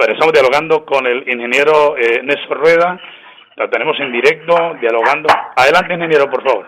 Pero 0.00 0.14
estamos 0.14 0.32
dialogando 0.32 0.86
con 0.86 1.06
el 1.06 1.28
ingeniero 1.28 1.94
eh, 1.98 2.22
Néstor 2.22 2.58
Rueda, 2.58 2.98
lo 3.56 3.68
tenemos 3.68 4.00
en 4.00 4.10
directo, 4.10 4.56
dialogando. 4.80 5.28
Adelante, 5.54 5.92
ingeniero, 5.92 6.30
por 6.30 6.42
favor. 6.42 6.66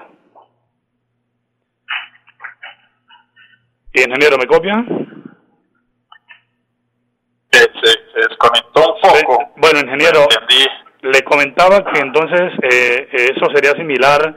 ¿Y 3.94 4.02
ingeniero, 4.02 4.36
me 4.36 4.46
copia? 4.46 4.84
Se, 7.52 7.58
se, 7.60 8.28
desconectó 8.28 8.96
un 8.96 9.00
poco. 9.00 9.52
Bueno, 9.56 9.80
ingeniero, 9.80 10.26
le 11.00 11.22
comentaba 11.22 11.90
que 11.90 12.00
entonces 12.00 12.52
eh, 12.70 13.08
eso 13.34 13.46
sería 13.54 13.72
similar 13.72 14.36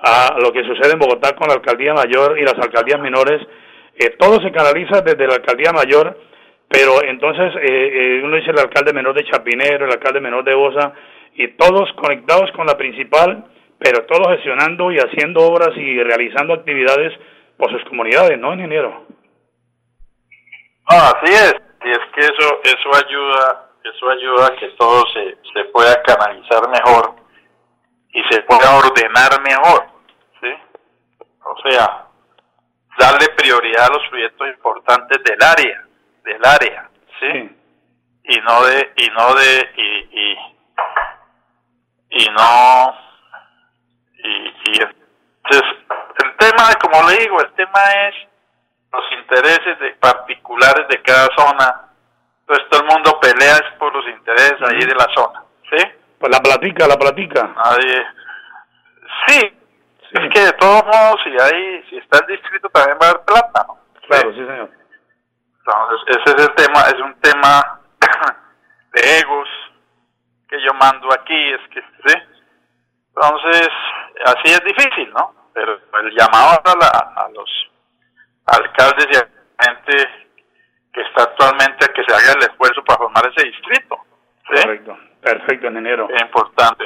a 0.00 0.36
lo 0.38 0.52
que 0.52 0.64
sucede 0.64 0.92
en 0.92 0.98
Bogotá 0.98 1.34
con 1.34 1.48
la 1.48 1.54
alcaldía 1.54 1.94
mayor 1.94 2.38
y 2.38 2.42
las 2.42 2.58
alcaldías 2.58 3.00
menores. 3.00 3.40
Eh, 3.96 4.16
todo 4.18 4.42
se 4.42 4.52
canaliza 4.52 5.00
desde 5.00 5.26
la 5.26 5.36
alcaldía 5.36 5.72
mayor, 5.72 6.18
pero 6.68 7.02
entonces 7.04 7.54
eh, 7.62 8.18
eh, 8.18 8.20
uno 8.24 8.36
dice 8.36 8.50
el 8.50 8.58
alcalde 8.58 8.92
menor 8.92 9.14
de 9.14 9.24
Chapinero, 9.24 9.86
el 9.86 9.92
alcalde 9.92 10.20
menor 10.20 10.44
de 10.44 10.54
Bosa, 10.54 10.92
y 11.34 11.48
todos 11.56 11.92
conectados 11.94 12.50
con 12.52 12.66
la 12.66 12.76
principal, 12.76 13.44
pero 13.78 14.04
todos 14.06 14.28
gestionando 14.36 14.90
y 14.92 14.98
haciendo 14.98 15.40
obras 15.40 15.76
y 15.76 16.02
realizando 16.02 16.54
actividades 16.54 17.12
por 17.56 17.70
sus 17.70 17.84
comunidades, 17.88 18.38
¿no, 18.38 18.54
ingeniero? 18.54 19.06
No, 20.90 20.96
así 20.96 21.32
es. 21.32 21.54
Y 21.84 21.90
es 21.90 22.00
que 22.14 22.20
eso, 22.20 22.60
eso 22.64 23.06
ayuda, 23.06 23.70
eso 23.84 24.10
ayuda 24.10 24.46
a 24.46 24.56
que 24.56 24.68
todo 24.78 25.04
se, 25.12 25.36
se 25.52 25.64
pueda 25.66 26.02
canalizar 26.02 26.68
mejor 26.68 27.14
y 28.12 28.22
se 28.30 28.42
pueda 28.42 28.76
ordenar 28.76 29.40
mejor, 29.42 29.86
¿sí? 30.40 30.48
O 31.44 31.68
sea, 31.68 32.06
darle 32.98 33.26
prioridad 33.36 33.86
a 33.86 33.98
los 33.98 34.08
proyectos 34.08 34.48
importantes 34.48 35.22
del 35.24 35.42
área, 35.42 35.86
del 36.24 36.44
área, 36.44 36.90
¿sí? 37.20 37.56
Y 38.24 38.40
no 38.40 38.64
de, 38.64 38.92
y 38.96 39.08
no 39.10 39.34
de, 39.34 39.70
y, 39.76 40.08
y, 40.20 40.38
y 42.10 42.30
no, 42.30 42.96
y, 44.18 44.54
y 44.66 45.04
entonces, 45.44 45.76
el 46.24 46.36
tema, 46.36 46.68
como 46.80 47.08
le 47.08 47.18
digo, 47.18 47.40
el 47.40 47.52
tema 47.52 47.80
es 48.08 48.14
los 48.92 49.04
intereses 49.12 49.78
de 49.78 49.90
particulares 50.00 50.88
de 50.88 51.02
cada 51.02 51.28
zona. 51.36 51.80
Entonces 52.40 52.68
todo 52.70 52.80
el 52.82 52.88
mundo 52.88 53.20
pelea 53.20 53.56
es 53.56 53.78
por 53.78 53.94
los 53.94 54.06
intereses 54.06 54.60
ahí 54.62 54.80
de 54.80 54.94
la 54.94 55.06
zona, 55.14 55.42
¿sí? 55.70 55.84
Pues 56.18 56.32
la 56.32 56.40
platica, 56.40 56.86
la 56.86 56.96
platica. 56.96 57.42
Nadie... 57.42 58.06
Sí, 59.26 59.58
es 60.12 60.32
que 60.32 60.40
de 60.40 60.52
todos 60.52 60.84
modos, 60.84 61.20
si 61.24 61.30
hay, 61.30 61.82
si 61.88 61.96
está 61.98 62.18
el 62.18 62.26
distrito 62.26 62.68
también 62.70 62.98
va 63.00 63.06
a 63.06 63.10
haber 63.10 63.24
plata, 63.24 63.64
¿no? 63.66 63.78
Claro, 64.06 64.32
sí, 64.32 64.38
señor. 64.38 64.70
Entonces, 65.66 66.18
ese 66.18 66.36
es 66.36 66.46
el 66.46 66.54
tema, 66.54 66.80
es 66.88 67.00
un 67.00 67.14
tema 67.20 67.80
de 68.92 69.18
egos 69.18 69.48
que 70.48 70.60
yo 70.60 70.74
mando 70.74 71.08
aquí, 71.12 71.52
es 71.52 71.68
que, 71.70 71.80
¿sí? 72.06 72.18
Entonces, 73.16 73.68
así 74.26 74.52
es 74.52 74.60
difícil, 74.64 75.10
¿no? 75.12 75.34
Pero 75.54 75.72
el 75.72 76.10
llamado 76.16 76.60
a, 76.64 76.76
la, 76.80 77.24
a 77.24 77.28
los 77.30 77.50
alcaldes 78.46 79.06
y 79.10 79.16
a 79.16 79.20
la 79.20 79.64
gente 79.64 80.24
que 80.92 81.00
está 81.00 81.22
actualmente 81.24 81.84
a 81.84 81.92
que 81.92 82.04
se 82.04 82.14
haga 82.14 82.38
el 82.38 82.50
esfuerzo 82.50 82.84
para 82.84 82.98
formar 82.98 83.32
ese 83.34 83.46
distrito. 83.46 83.98
¿sí? 84.52 84.62
Correcto. 84.62 84.98
Perfecto, 85.20 85.66
ingeniero. 85.68 86.08
Es 86.14 86.22
importante. 86.22 86.84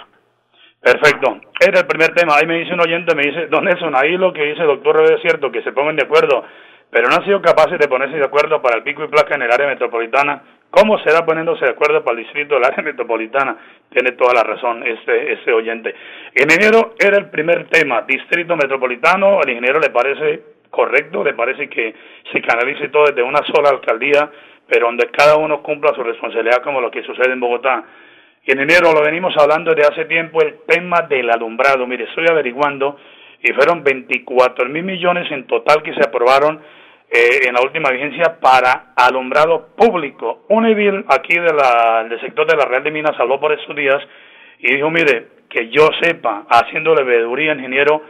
Perfecto. 0.81 1.41
Era 1.61 1.81
el 1.81 1.87
primer 1.87 2.15
tema. 2.15 2.37
Ahí 2.37 2.47
me 2.47 2.59
dice 2.59 2.73
un 2.73 2.81
oyente, 2.81 3.15
me 3.15 3.23
dice, 3.23 3.47
don 3.49 3.65
Nelson, 3.65 3.97
ahí 3.97 4.17
lo 4.17 4.33
que 4.33 4.45
dice 4.45 4.63
el 4.63 4.69
doctor 4.69 5.03
es 5.13 5.21
cierto, 5.23 5.51
que 5.51 5.63
se 5.63 5.73
pongan 5.73 5.97
de 5.97 6.05
acuerdo, 6.05 6.45
pero 6.91 7.09
no 7.09 7.17
han 7.17 7.25
sido 7.25 7.43
capaces 7.43 7.79
de 7.79 7.89
ponerse 7.89 8.17
de 8.17 8.25
acuerdo 8.25 8.63
para 8.63 8.77
el 8.77 8.83
pico 8.83 9.05
y 9.05 9.09
placa 9.09 9.35
en 9.35 9.43
el 9.43 9.53
área 9.53 9.67
metropolitana. 9.67 10.43
¿Cómo 10.71 10.99
será 11.01 11.25
poniéndose 11.25 11.65
de 11.65 11.71
acuerdo 11.71 12.03
para 12.03 12.19
el 12.19 12.25
distrito 12.25 12.55
del 12.55 12.65
área 12.65 12.83
metropolitana? 12.83 13.57
Tiene 13.91 14.13
toda 14.13 14.35
la 14.35 14.43
razón 14.43 14.87
este, 14.87 15.33
este 15.33 15.53
oyente. 15.53 15.95
Ingeniero, 16.35 16.95
era 16.99 17.19
el 17.19 17.31
primer 17.31 17.69
tema. 17.69 18.03
Distrito 18.03 18.57
metropolitano, 18.57 19.41
¿al 19.41 19.49
ingeniero 19.49 19.81
le 19.81 19.91
parece 19.91 20.43
correcto? 20.71 21.25
¿Le 21.25 21.35
parece 21.35 21.69
que 21.69 21.95
se 22.33 22.41
canalice 22.43 22.89
todo 22.89 23.05
desde 23.07 23.23
una 23.23 23.41
sola 23.45 23.71
alcaldía, 23.71 24.31
pero 24.67 24.87
donde 24.87 25.09
cada 25.09 25.37
uno 25.37 25.63
cumpla 25.63 25.95
su 25.95 26.03
responsabilidad 26.03 26.63
como 26.63 26.81
lo 26.81 26.91
que 26.91 27.03
sucede 27.03 27.33
en 27.33 27.41
Bogotá? 27.41 27.85
Ingeniero, 28.45 28.93
lo 28.93 29.03
venimos 29.03 29.35
hablando 29.37 29.75
desde 29.75 29.93
hace 29.93 30.05
tiempo, 30.07 30.41
el 30.41 30.61
tema 30.67 31.03
del 31.03 31.31
alumbrado. 31.31 31.87
Mire, 31.87 32.05
estoy 32.05 32.27
averiguando 32.31 32.99
y 33.43 33.53
fueron 33.53 33.83
24 33.83 34.69
mil 34.69 34.83
millones 34.83 35.31
en 35.31 35.47
total 35.47 35.83
que 35.83 35.95
se 35.95 36.01
aprobaron 36.01 36.61
eh, 37.11 37.47
en 37.47 37.55
la 37.55 37.63
última 37.63 37.91
vigencia 37.91 38.39
para 38.41 38.93
alumbrado 38.97 39.69
público. 39.77 40.45
Un 40.49 40.67
edil 40.67 41.05
aquí 41.09 41.35
de 41.35 41.53
la, 41.53 42.05
del 42.09 42.21
sector 42.21 42.47
de 42.47 42.57
la 42.57 42.67
Real 42.67 42.83
de 42.83 42.91
Minas 42.91 43.17
salvó 43.17 43.41
por 43.41 43.53
estos 43.53 43.75
días 43.75 43.97
y 44.59 44.75
dijo, 44.75 44.91
mire, 44.91 45.29
que 45.49 45.71
yo 45.71 45.89
sepa, 46.03 46.45
haciéndole 46.51 47.05
veeduría, 47.05 47.55
ingeniero, 47.55 48.03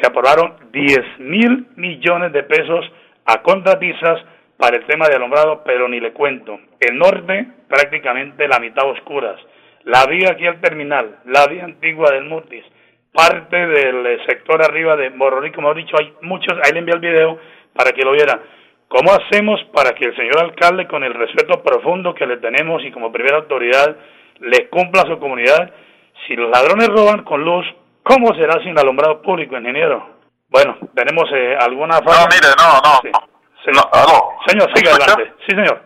se 0.00 0.06
aprobaron 0.06 0.54
10 0.72 1.20
mil 1.20 1.68
millones 1.76 2.32
de 2.32 2.42
pesos 2.42 2.90
a 3.26 3.42
contratistas 3.42 4.24
para 4.56 4.76
el 4.76 4.86
tema 4.86 5.08
de 5.08 5.16
alumbrado, 5.16 5.62
pero 5.64 5.88
ni 5.88 6.00
le 6.00 6.12
cuento. 6.12 6.58
El 6.80 6.98
norte, 6.98 7.46
prácticamente 7.68 8.48
la 8.48 8.58
mitad 8.58 8.88
oscuras. 8.88 9.40
La 9.84 10.04
vía 10.06 10.32
aquí 10.32 10.46
al 10.46 10.60
terminal, 10.60 11.20
la 11.24 11.46
vía 11.46 11.64
antigua 11.64 12.10
del 12.10 12.24
Mutis, 12.24 12.64
parte 13.12 13.56
del 13.56 14.06
eh, 14.06 14.18
sector 14.26 14.62
arriba 14.62 14.96
de 14.96 15.10
Morroní, 15.10 15.50
como 15.52 15.72
he 15.72 15.74
dicho, 15.74 15.96
hay 15.98 16.14
muchos, 16.22 16.54
ahí 16.64 16.72
le 16.72 16.80
envié 16.80 16.94
el 16.94 17.00
video 17.00 17.38
para 17.74 17.92
que 17.92 18.02
lo 18.02 18.12
viera. 18.12 18.40
¿Cómo 18.88 19.12
hacemos 19.12 19.60
para 19.72 19.92
que 19.92 20.06
el 20.06 20.16
señor 20.16 20.40
alcalde, 20.40 20.88
con 20.88 21.04
el 21.04 21.14
respeto 21.14 21.62
profundo 21.62 22.14
que 22.14 22.26
le 22.26 22.38
tenemos 22.38 22.82
y 22.84 22.90
como 22.90 23.12
primera 23.12 23.36
autoridad, 23.36 23.96
le 24.40 24.68
cumpla 24.68 25.02
a 25.02 25.06
su 25.06 25.18
comunidad? 25.18 25.72
Si 26.26 26.34
los 26.34 26.50
ladrones 26.50 26.88
roban 26.88 27.22
con 27.22 27.44
luz, 27.44 27.64
¿cómo 28.02 28.34
será 28.34 28.60
sin 28.62 28.78
alumbrado 28.78 29.22
público, 29.22 29.56
ingeniero? 29.56 30.18
Bueno, 30.48 30.76
tenemos 30.94 31.24
eh, 31.32 31.56
alguna 31.60 32.00
No, 32.00 32.26
mire, 32.26 32.50
no, 32.58 32.80
no. 32.82 33.00
Sí. 33.02 33.70
No, 33.72 33.82
aló. 33.92 34.30
Señor, 34.46 34.68
siga 34.74 34.92
adelante. 34.92 35.34
Sí, 35.46 35.54
señor. 35.54 35.82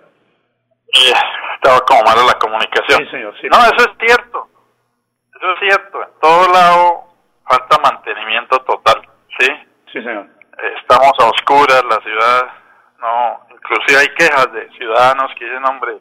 Eh, 0.94 1.12
estaba 1.56 1.80
como 1.80 2.02
mala 2.04 2.24
la 2.24 2.38
comunicación. 2.38 3.04
Sí, 3.04 3.10
señor. 3.10 3.34
Sí, 3.40 3.48
no, 3.52 3.58
eso 3.58 3.90
es 3.90 4.06
cierto. 4.06 4.48
Eso 5.36 5.52
es 5.52 5.60
cierto. 5.60 6.02
En 6.02 6.20
todo 6.22 6.52
lado 6.52 7.03
falta 7.46 7.78
mantenimiento 7.82 8.58
total. 8.60 9.02
¿Sí? 9.38 9.46
Sí, 9.92 10.02
señor. 10.02 10.26
Eh, 10.58 10.74
Estamos 10.80 11.12
a 11.20 11.26
oscuras, 11.26 11.82
la 11.88 12.00
ciudad. 12.02 12.42
No, 12.98 13.46
inclusive 13.50 14.00
hay 14.00 14.08
quejas 14.14 14.52
de 14.52 14.68
ciudadanos 14.78 15.30
que 15.38 15.44
dicen, 15.44 15.64
hombre, 15.66 15.98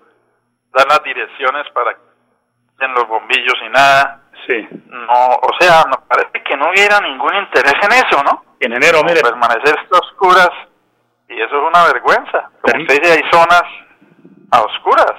dan 0.74 0.88
las 0.88 1.04
direcciones 1.04 1.70
para 1.74 1.94
que 1.94 2.86
en 2.86 2.94
los 2.94 3.08
bombillos 3.08 3.56
y 3.66 3.70
nada. 3.70 4.22
Sí. 4.48 4.68
No, 4.88 5.14
o 5.42 5.50
sea, 5.60 5.84
me 5.88 5.96
parece 6.08 6.44
que 6.44 6.58
no 6.58 6.70
hubiera 6.70 7.00
ningún 7.00 7.34
interés 7.36 7.76
en 7.82 7.92
eso, 7.94 8.24
¿no? 8.24 8.44
Ingeniero, 8.60 9.04
mire, 9.04 9.22
Permanecer 9.22 9.76
a 9.80 9.98
oscuras 10.00 10.50
y 11.30 11.36
eso 11.42 11.56
es 11.56 11.64
una 11.64 11.86
vergüenza. 11.94 12.50
Como 12.62 12.74
Permi- 12.74 12.82
usted 12.82 13.02
dice, 13.02 13.14
hay 13.14 13.32
zonas 13.32 13.64
a 14.52 14.62
oscuras. 14.62 15.14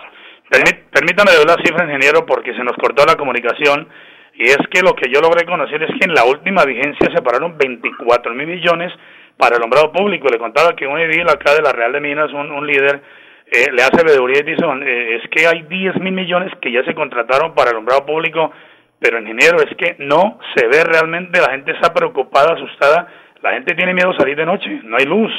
permí- 0.50 0.85
permítame 0.90 1.33
de 1.33 1.45
la 1.45 1.54
cifra, 1.64 1.85
ingeniero, 1.85 2.25
porque 2.26 2.52
se 2.54 2.62
nos 2.64 2.76
cortó 2.76 3.04
la 3.07 3.16
comunicación. 3.16 3.88
Y 4.35 4.45
es 4.49 4.59
que 4.71 4.83
lo 4.83 4.95
que 4.95 5.11
yo 5.12 5.21
logré 5.21 5.47
conocer 5.47 5.83
es 5.83 5.91
que 5.99 6.07
en 6.07 6.14
la 6.14 6.25
última 6.25 6.64
vigencia 6.64 7.09
se 7.14 7.23
pararon 7.23 7.57
24 7.57 8.35
mil 8.35 8.49
millones 8.49 8.93
para 9.37 9.57
el 9.57 9.62
alumbrado 9.62 9.93
público. 9.93 10.29
Le 10.29 10.38
contaba 10.38 10.75
que 10.75 10.87
un 10.87 10.99
edil 10.99 11.29
acá 11.29 11.55
de 11.55 11.62
la 11.62 11.73
Real 11.73 11.93
de 11.93 12.00
Minas, 12.00 12.33
un, 12.33 12.50
un 12.50 12.67
líder, 12.67 13.00
eh, 13.47 13.71
le 13.71 13.83
hace 13.83 14.03
veeduría 14.05 14.41
y 14.41 14.43
dice, 14.43 14.64
eh, 14.64 15.21
es 15.23 15.31
que 15.31 15.47
hay 15.47 15.62
10 15.62 16.00
mil 16.00 16.12
millones 16.12 16.53
que 16.61 16.73
ya 16.73 16.83
se 16.85 16.95
contrataron 16.95 17.55
para 17.55 17.71
el 17.71 17.76
alumbrado 17.76 18.07
público, 18.07 18.50
pero 18.99 19.21
ingeniero, 19.21 19.59
es 19.59 19.76
que 19.76 19.97
no 19.99 20.38
se 20.57 20.67
ve 20.67 20.83
realmente, 20.83 21.41
la 21.41 21.50
gente 21.50 21.73
está 21.73 21.93
preocupada, 21.93 22.55
asustada, 22.55 23.07
la 23.43 23.53
gente 23.53 23.75
tiene 23.75 23.95
miedo 23.95 24.11
a 24.11 24.17
salir 24.17 24.37
de 24.37 24.47
noche, 24.47 24.81
no 24.83 24.97
hay 24.97 25.05
luz. 25.05 25.31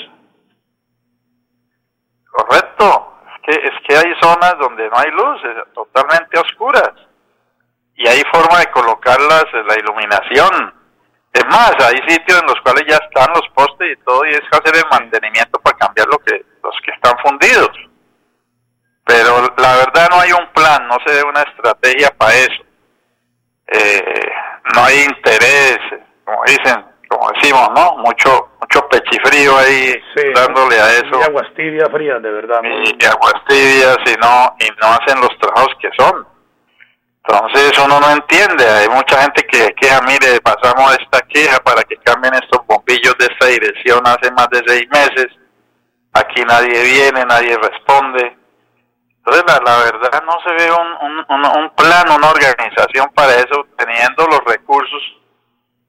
Correcto. 2.29 3.11
Es 3.35 3.57
que, 3.57 3.67
es 3.67 3.73
que 3.87 3.95
hay 3.95 4.13
zonas 4.21 4.55
donde 4.59 4.87
no 4.87 4.95
hay 4.97 5.11
luz, 5.11 5.41
es 5.43 5.73
totalmente 5.73 6.39
oscuras. 6.39 6.93
Y 7.95 8.07
hay 8.07 8.21
forma 8.31 8.59
de 8.59 8.71
colocarlas, 8.71 9.45
eh, 9.53 9.63
la 9.67 9.75
iluminación. 9.79 10.73
Es 11.33 11.45
más, 11.47 11.73
hay 11.79 11.97
sitios 12.07 12.39
en 12.39 12.47
los 12.47 12.59
cuales 12.61 12.83
ya 12.87 12.97
están 12.97 13.33
los 13.33 13.47
postes 13.53 13.91
y 13.91 14.03
todo, 14.03 14.25
y 14.25 14.29
es 14.29 14.41
hacer 14.51 14.75
el 14.75 14.89
mantenimiento 14.89 15.59
para 15.59 15.77
cambiar 15.77 16.07
lo 16.07 16.17
que, 16.19 16.45
los 16.63 16.75
que 16.83 16.91
están 16.91 17.17
fundidos. 17.19 17.71
Pero 19.05 19.53
la 19.57 19.75
verdad 19.77 20.07
no 20.11 20.19
hay 20.19 20.31
un 20.31 20.47
plan, 20.53 20.87
no 20.87 20.97
se 21.05 21.13
ve 21.13 21.23
una 21.23 21.41
estrategia 21.41 22.09
para 22.17 22.33
eso. 22.33 22.63
Eh, 23.67 24.29
no 24.73 24.83
hay 24.83 25.03
interés, 25.03 25.77
como 26.23 26.43
dicen, 26.45 26.85
como 27.07 27.31
decimos, 27.31 27.69
¿no? 27.75 27.97
Mucho, 27.97 28.49
mucho 28.59 28.87
pechifrío 28.89 29.57
ahí 29.57 29.93
dándole 30.33 30.79
a 30.79 30.89
eso 30.93 31.19
Y 31.19 31.23
aguas 31.23 31.53
tibias 31.55 31.89
frías, 31.91 32.21
de 32.21 32.31
verdad. 32.31 32.61
y 32.63 33.05
aguas 33.05 33.35
tibias 33.47 33.97
y 34.05 34.15
no, 34.19 34.55
y 34.59 34.67
no 34.81 34.87
hacen 34.87 35.21
los 35.21 35.37
trabajos 35.39 35.73
que 35.79 35.89
son. 35.97 36.34
Entonces 37.27 37.77
uno 37.79 37.99
no 37.99 38.11
entiende, 38.11 38.67
hay 38.69 38.87
mucha 38.89 39.19
gente 39.21 39.43
que 39.47 39.73
queja, 39.73 39.99
mire, 40.01 40.39
pasamos 40.41 40.95
esta 41.01 41.21
queja 41.27 41.57
para 41.63 41.83
que 41.83 41.97
cambien 41.97 42.33
estos 42.35 42.65
bombillos 42.67 43.15
de 43.17 43.25
esta 43.25 43.47
dirección 43.47 44.01
hace 44.05 44.29
más 44.31 44.47
de 44.51 44.61
seis 44.67 44.87
meses, 44.91 45.27
aquí 46.13 46.43
nadie 46.43 46.83
viene, 46.83 47.25
nadie 47.25 47.57
responde. 47.57 48.37
Entonces 49.17 49.43
la, 49.47 49.59
la 49.65 49.77
verdad 49.85 50.23
no 50.23 50.33
se 50.45 50.51
ve 50.53 50.71
un, 50.71 50.87
un, 51.09 51.25
un- 51.29 51.57
un 51.63 51.69
plan, 51.71 52.07
una 52.15 52.29
organización 52.29 53.09
para 53.15 53.33
eso, 53.33 53.65
teniendo 53.75 54.27
los 54.27 54.41
recursos 54.45 55.01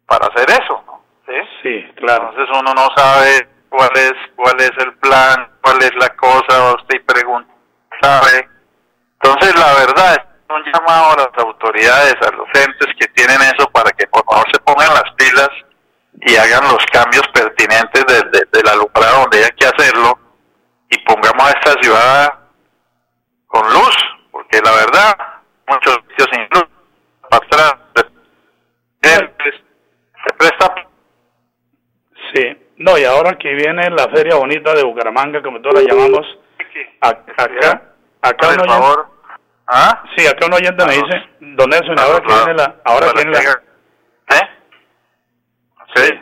para 0.07 0.29
hacer 0.29 0.49
eso. 0.51 0.83
¿no? 0.87 1.05
¿Sí? 1.27 1.35
Sí, 1.63 1.93
claro. 1.97 2.31
Entonces 2.31 2.57
uno 2.59 2.73
no 2.73 2.89
sabe 2.97 3.47
cuál 3.69 3.91
es 3.95 4.15
cuál 4.37 4.59
es 4.61 4.71
el 4.79 4.97
plan, 5.01 5.51
cuál 5.63 5.83
es 5.83 5.93
la 5.97 6.09
cosa, 6.17 6.75
usted 6.81 7.05
pregunta, 7.05 7.53
sabe. 8.01 8.49
Entonces 9.21 9.55
la 9.55 9.75
verdad 9.75 10.15
es 10.15 10.26
un 10.49 10.63
llamado 10.73 11.13
a 11.13 11.17
las 11.17 11.45
autoridades, 11.45 12.15
a 12.23 12.31
los 12.33 12.47
entes 12.55 12.89
que 12.99 13.07
tienen 13.09 13.41
eso 13.43 13.69
para 13.71 13.91
que 13.93 14.07
por 14.07 14.25
favor 14.25 14.47
se 14.53 14.61
pongan 14.61 14.95
las 14.95 15.11
pilas 15.17 15.49
y 16.23 16.37
hagan 16.37 16.65
los 16.65 16.85
cambios 16.93 17.27
pertinentes 17.35 18.05
de, 18.07 18.15
de- 18.31 18.47
del 18.53 18.69
alumbrado 18.69 19.21
donde 19.23 19.39
haya 19.39 19.51
que 19.51 19.67
hacerlo 19.67 20.19
y 20.91 20.99
pongamos 21.05 21.43
a 21.45 21.51
esta 21.59 21.73
ciudad 21.83 22.35
con 23.49 23.63
luz, 23.73 23.97
porque 24.31 24.61
la 24.65 24.73
verdad, 24.73 25.17
muchos 25.69 25.99
sitios 26.11 26.29
sin 26.33 26.43
luz, 26.53 26.65
para 27.29 27.45
atrás, 27.47 27.75
se, 29.03 29.29
presta 30.39 30.75
Sí. 32.35 32.63
No, 32.79 32.99
y 32.99 33.05
ahora 33.05 33.39
que 33.39 33.55
viene 33.55 33.89
la 33.91 34.09
feria 34.09 34.37
bonita 34.37 34.75
de 34.75 34.83
Bucaramanga, 34.85 35.41
como 35.43 35.61
todos 35.61 35.83
la 35.83 35.89
llamamos, 35.89 36.27
a- 37.01 37.09
acá, 37.09 37.83
acá 38.23 38.49
Por 38.49 38.67
favor. 38.69 39.09
¿Ah? 39.69 40.05
sí, 40.17 40.27
acá 40.27 40.47
un 40.47 40.55
oyente 40.55 40.85
me 40.87 40.93
dice, 40.93 41.23
don 41.41 41.71
Nelson, 41.71 41.99
ahora 41.99 42.21
que 42.21 42.33
viene 42.33 42.55
la, 42.55 42.77
ahora 42.85 43.09
que 43.09 43.25
viene 43.25 43.33
la, 43.33 43.63
¿Eh? 44.37 44.49
Sí. 45.95 46.15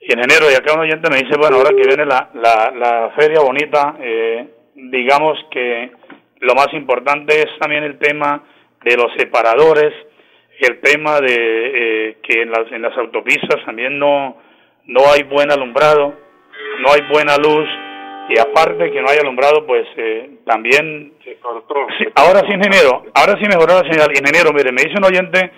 y 0.00 0.12
en 0.12 0.18
enero, 0.18 0.50
y 0.50 0.54
acá 0.54 0.72
un 0.74 0.80
oyente 0.80 1.10
me 1.10 1.18
dice, 1.18 1.36
bueno, 1.38 1.58
ahora 1.58 1.70
que 1.70 1.86
viene 1.86 2.04
la, 2.04 2.30
la, 2.34 2.70
la 2.70 3.10
feria 3.16 3.40
bonita, 3.40 3.94
eh, 4.00 4.48
digamos 4.74 5.38
que 5.50 5.92
lo 6.40 6.54
más 6.54 6.68
importante 6.72 7.40
es 7.40 7.58
también 7.60 7.84
el 7.84 7.98
tema 7.98 8.42
de 8.82 8.96
los 8.96 9.12
separadores, 9.16 9.92
el 10.60 10.80
tema 10.80 11.20
de 11.20 11.34
eh, 12.08 12.18
que 12.22 12.42
en 12.42 12.50
las, 12.50 12.70
en 12.72 12.82
las 12.82 12.96
autopistas 12.96 13.64
también 13.64 13.98
no, 13.98 14.38
no 14.86 15.00
hay 15.12 15.22
buen 15.22 15.52
alumbrado, 15.52 16.14
no 16.80 16.92
hay 16.92 17.02
buena 17.12 17.36
luz, 17.36 17.68
y 18.28 18.38
aparte 18.38 18.90
que 18.90 19.00
no 19.00 19.08
hay 19.08 19.18
alumbrado, 19.18 19.66
pues 19.66 19.86
eh, 19.96 20.30
también... 20.44 21.14
Se 21.24 21.36
cortó. 21.36 21.74
Sí, 21.98 22.04
ahora 22.14 22.40
sí, 22.40 22.52
ingeniero, 22.52 23.04
ahora 23.14 23.34
sí 23.40 23.46
mejoró 23.48 23.80
la 23.82 23.90
señal. 23.90 24.10
Ingeniero, 24.10 24.52
mire, 24.52 24.72
me 24.72 24.82
dice 24.82 24.98
un 24.98 25.04
oyente, 25.04 25.50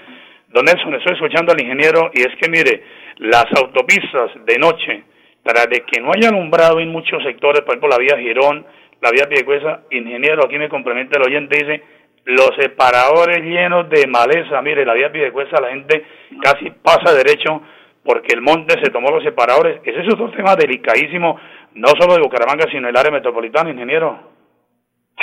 don 0.48 0.64
Nelson, 0.64 0.94
estoy 0.94 1.14
escuchando 1.14 1.52
al 1.52 1.60
ingeniero, 1.60 2.10
y 2.14 2.20
es 2.20 2.34
que, 2.40 2.48
mire, 2.48 2.82
las 3.18 3.46
autopistas 3.56 4.30
de 4.46 4.58
noche, 4.58 5.02
tras 5.42 5.68
de 5.68 5.82
que 5.84 6.00
no 6.00 6.12
haya 6.12 6.28
alumbrado 6.28 6.80
en 6.80 6.90
muchos 6.90 7.22
sectores, 7.22 7.62
por 7.62 7.74
ejemplo, 7.74 7.88
la 7.88 7.98
vía 7.98 8.18
Girón, 8.18 8.64
la 9.00 9.10
vía 9.10 9.28
Piedecuesta, 9.28 9.82
ingeniero, 9.90 10.44
aquí 10.44 10.58
me 10.58 10.68
complementa 10.68 11.18
el 11.18 11.26
oyente, 11.26 11.58
dice, 11.58 11.82
los 12.24 12.50
separadores 12.58 13.42
llenos 13.42 13.88
de 13.88 14.06
maleza, 14.06 14.60
mire, 14.62 14.84
la 14.84 14.94
vía 14.94 15.10
Piedecuesta, 15.10 15.60
la 15.60 15.70
gente 15.70 16.04
casi 16.42 16.70
pasa 16.70 17.14
derecho 17.14 17.62
porque 18.04 18.34
el 18.34 18.40
monte 18.40 18.78
se 18.82 18.90
tomó 18.90 19.10
los 19.10 19.22
separadores. 19.22 19.80
Ese 19.84 20.00
es 20.00 20.12
otro 20.12 20.30
tema 20.30 20.56
delicadísimo, 20.56 21.38
no 21.74 21.88
solo 21.98 22.14
de 22.14 22.22
Bucaramanga, 22.22 22.66
sino 22.70 22.88
el 22.88 22.96
área 22.96 23.12
metropolitana, 23.12 23.70
ingeniero. 23.70 24.32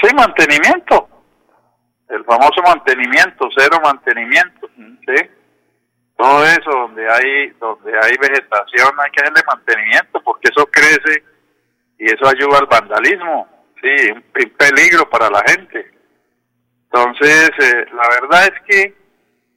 Sí, 0.02 0.14
mantenimiento. 0.16 1.10
El 2.10 2.24
famoso 2.24 2.62
mantenimiento, 2.66 3.50
cero 3.56 3.78
mantenimiento. 3.84 4.70
¿Sí? 4.76 5.30
Todo 6.16 6.44
eso 6.46 6.72
donde 6.72 7.08
hay 7.12 7.50
donde 7.60 7.92
hay 7.92 8.18
vegetación 8.18 8.90
hay 9.00 9.12
que 9.12 9.22
hacerle 9.22 9.44
mantenimiento 9.46 10.20
porque 10.24 10.50
eso 10.50 10.66
crece 10.66 11.24
y 12.00 12.06
eso 12.06 12.28
ayuda 12.28 12.60
al 12.60 12.66
vandalismo. 12.66 13.48
Sí, 13.82 14.12
un, 14.12 14.18
un 14.18 14.50
peligro 14.58 15.10
para 15.10 15.30
la 15.30 15.44
gente. 15.48 15.92
Entonces, 16.86 17.52
eh, 17.60 17.86
la 17.94 18.08
verdad 18.22 18.46
es 18.46 18.62
que 18.68 18.96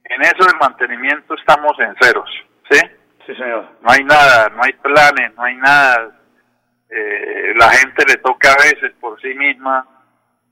en 0.05 0.21
eso 0.21 0.45
del 0.45 0.59
mantenimiento 0.59 1.33
estamos 1.35 1.71
en 1.79 1.95
ceros. 1.99 2.29
¿Sí? 2.69 2.79
Sí, 3.25 3.35
señor. 3.35 3.67
no 3.81 3.91
hay 3.91 4.03
nada, 4.03 4.49
no 4.49 4.61
hay 4.63 4.73
planes, 4.73 5.35
no 5.35 5.43
hay 5.43 5.55
nada. 5.55 6.20
Eh, 6.91 7.53
la 7.55 7.69
gente 7.69 8.03
le 8.05 8.17
toca 8.17 8.51
a 8.51 8.57
veces 8.57 8.91
por 8.99 9.19
sí 9.21 9.33
misma. 9.33 9.87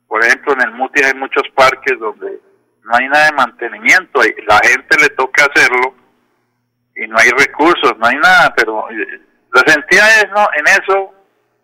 Por 0.08 0.24
ejemplo, 0.24 0.54
en 0.54 0.62
el 0.62 0.72
MUTI 0.72 1.04
hay 1.04 1.14
muchos 1.16 1.44
parques 1.54 2.00
donde 2.00 2.40
no 2.84 2.96
hay 2.96 3.08
nada 3.10 3.26
de 3.26 3.32
mantenimiento. 3.34 4.22
La 4.48 4.60
gente 4.64 4.98
le 5.02 5.10
toca 5.10 5.46
hacerlo 5.46 5.94
y 6.96 7.08
no 7.08 7.18
hay 7.18 7.30
recursos, 7.32 7.98
no 7.98 8.08
hay 8.08 8.16
nada. 8.18 8.54
Pero 8.56 8.90
eh, 8.90 9.22
las 9.54 9.76
entidades 9.76 10.30
no 10.34 10.48
en 10.56 10.68
eso 10.68 11.14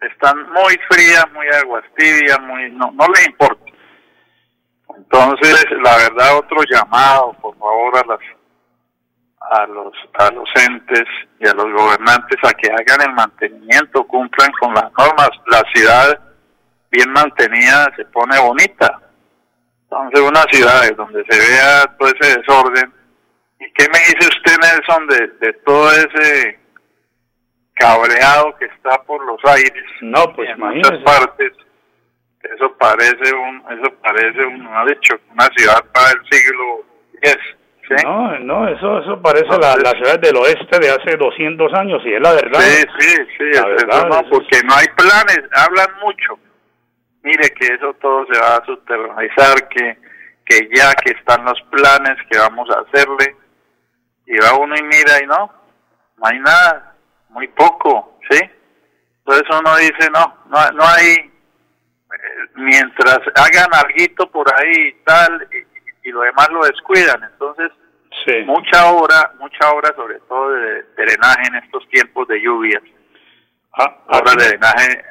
están 0.01 0.37
muy 0.51 0.77
frías, 0.89 1.25
muy 1.33 1.47
aguas 1.47 1.83
tibias, 1.95 2.39
muy 2.41 2.69
no, 2.71 2.91
no 2.91 3.07
les 3.07 3.27
importa. 3.27 3.63
Entonces, 4.97 5.65
la 5.83 5.97
verdad, 5.97 6.37
otro 6.37 6.57
llamado, 6.69 7.33
por 7.41 7.57
favor, 7.57 7.97
a 7.97 8.07
las 8.07 8.19
a 9.51 9.65
los 9.67 9.93
a 10.13 10.31
los 10.31 10.49
entes 10.67 11.05
y 11.39 11.47
a 11.47 11.53
los 11.53 11.65
gobernantes 11.71 12.37
a 12.43 12.53
que 12.53 12.69
hagan 12.71 13.09
el 13.09 13.15
mantenimiento, 13.15 14.05
cumplan 14.05 14.51
con 14.59 14.73
las 14.73 14.91
normas. 14.97 15.29
La 15.47 15.61
ciudad 15.73 16.19
bien 16.91 17.11
mantenida 17.11 17.91
se 17.95 18.05
pone 18.05 18.39
bonita. 18.39 19.01
Entonces, 19.83 20.21
una 20.21 20.43
ciudad 20.51 20.81
donde 20.95 21.23
se 21.29 21.37
vea 21.37 21.85
todo 21.97 22.09
ese 22.09 22.37
desorden. 22.39 22.93
¿Y 23.59 23.71
qué 23.71 23.87
me 23.87 23.99
dice 23.99 24.27
usted, 24.27 24.57
Nelson, 24.61 25.07
de, 25.07 25.27
de 25.39 25.53
todo 25.65 25.91
ese 25.91 26.59
cabreado 27.75 28.55
que 28.57 28.65
está 28.65 29.01
por 29.03 29.23
los 29.25 29.39
aires? 29.45 29.85
No, 30.01 30.33
pues 30.33 30.49
en 30.49 30.59
muchas 30.59 30.99
partes. 31.03 31.53
Eso 32.55 32.75
parece 32.77 33.33
un, 33.33 33.63
eso 33.71 33.93
parece 34.03 34.45
un, 34.45 34.67
ha 34.67 34.85
dicho, 34.85 35.15
una 35.31 35.47
ciudad 35.55 35.83
para 35.91 36.11
el 36.11 36.21
siglo 36.29 36.85
X. 37.21 37.37
¿sí? 37.87 37.95
No, 38.03 38.39
no, 38.39 38.67
eso, 38.67 38.99
eso 38.99 39.21
parece 39.21 39.47
la, 39.59 39.75
la 39.77 39.91
ciudad 39.91 40.19
del 40.19 40.37
oeste 40.37 40.79
de 40.79 40.89
hace 40.89 41.17
200 41.17 41.73
años 41.73 42.01
y 42.05 42.13
es 42.13 42.21
la 42.21 42.33
verdad. 42.33 42.59
Sí, 42.59 42.83
sí, 42.99 43.15
sí, 43.37 43.43
La 43.53 43.65
verdad, 43.67 44.07
no, 44.07 44.29
porque 44.29 44.61
no 44.63 44.75
hay 44.75 44.85
planes, 44.95 45.41
hablan 45.53 45.99
mucho. 46.01 46.39
Mire 47.23 47.49
que 47.59 47.73
eso 47.73 47.93
todo 48.01 48.25
se 48.31 48.39
va 48.39 48.57
a 48.57 48.65
subterranizar, 48.65 49.67
que, 49.69 49.97
que 50.45 50.69
ya 50.75 50.93
que 50.93 51.11
están 51.11 51.43
los 51.45 51.59
planes 51.71 52.17
que 52.29 52.37
vamos 52.37 52.69
a 52.69 52.81
hacerle, 52.81 53.35
y 54.27 54.37
va 54.37 54.57
uno 54.59 54.75
y 54.75 54.83
mira 54.83 55.21
y 55.23 55.27
no, 55.27 55.51
no 56.17 56.27
hay 56.27 56.39
nada, 56.39 56.95
muy 57.29 57.47
poco, 57.49 58.19
¿sí? 58.29 58.39
Entonces 59.19 59.59
uno 59.59 59.75
dice, 59.77 60.09
no, 60.13 60.37
no, 60.49 60.71
no 60.71 60.83
hay, 60.83 61.13
eh, 61.15 62.47
mientras 62.55 63.19
hagan 63.35 63.73
alguito 63.73 64.29
por 64.29 64.45
ahí 64.53 64.89
y 64.89 64.93
tal, 65.03 65.47
y, 66.05 66.11
lo 66.11 66.21
demás 66.21 66.47
lo 66.51 66.61
descuidan, 66.63 67.21
entonces 67.23 67.71
Sí. 68.25 68.43
mucha 68.45 68.85
obra, 68.91 69.33
mucha 69.39 69.71
obra 69.71 69.93
sobre 69.95 70.19
todo 70.21 70.51
de 70.51 70.83
drenaje 70.95 71.47
en 71.49 71.55
estos 71.55 71.85
tiempos 71.89 72.27
de 72.29 72.39
lluvias. 72.41 72.81
Ah, 73.77 73.93
Obras 74.07 74.35
aquí- 74.35 74.43
de 74.43 74.49
drenaje 74.49 75.05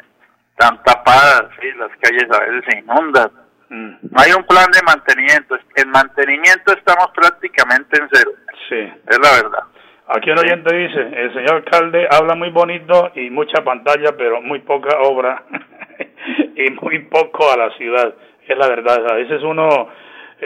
están 0.50 0.82
tapadas, 0.84 1.44
sí, 1.60 1.70
las 1.76 1.90
calles 2.00 2.24
a 2.30 2.40
veces 2.44 2.64
se 2.70 2.78
inundan. 2.78 3.30
Mm, 3.68 3.94
No 4.10 4.20
hay 4.22 4.32
un 4.32 4.44
plan 4.44 4.70
de 4.72 4.80
mantenimiento. 4.86 5.56
En 5.76 5.90
mantenimiento 5.90 6.72
estamos 6.72 7.08
prácticamente 7.14 8.00
en 8.00 8.08
cero, 8.12 8.30
sí. 8.68 8.92
es 9.08 9.18
la 9.18 9.42
verdad. 9.42 9.64
Aquí 10.06 10.30
un 10.30 10.38
oyente 10.38 10.74
dice, 10.74 11.00
el 11.00 11.32
señor 11.34 11.56
alcalde 11.56 12.06
habla 12.10 12.34
muy 12.34 12.50
bonito 12.50 13.10
y 13.14 13.30
mucha 13.30 13.62
pantalla, 13.64 14.16
pero 14.16 14.40
muy 14.42 14.60
poca 14.60 14.98
obra 15.00 15.42
y 16.56 16.70
muy 16.82 17.00
poco 17.10 17.50
a 17.52 17.56
la 17.56 17.70
ciudad. 17.76 18.14
Es 18.46 18.56
la 18.56 18.68
verdad, 18.68 19.10
a 19.10 19.14
veces 19.14 19.42
uno 19.42 19.88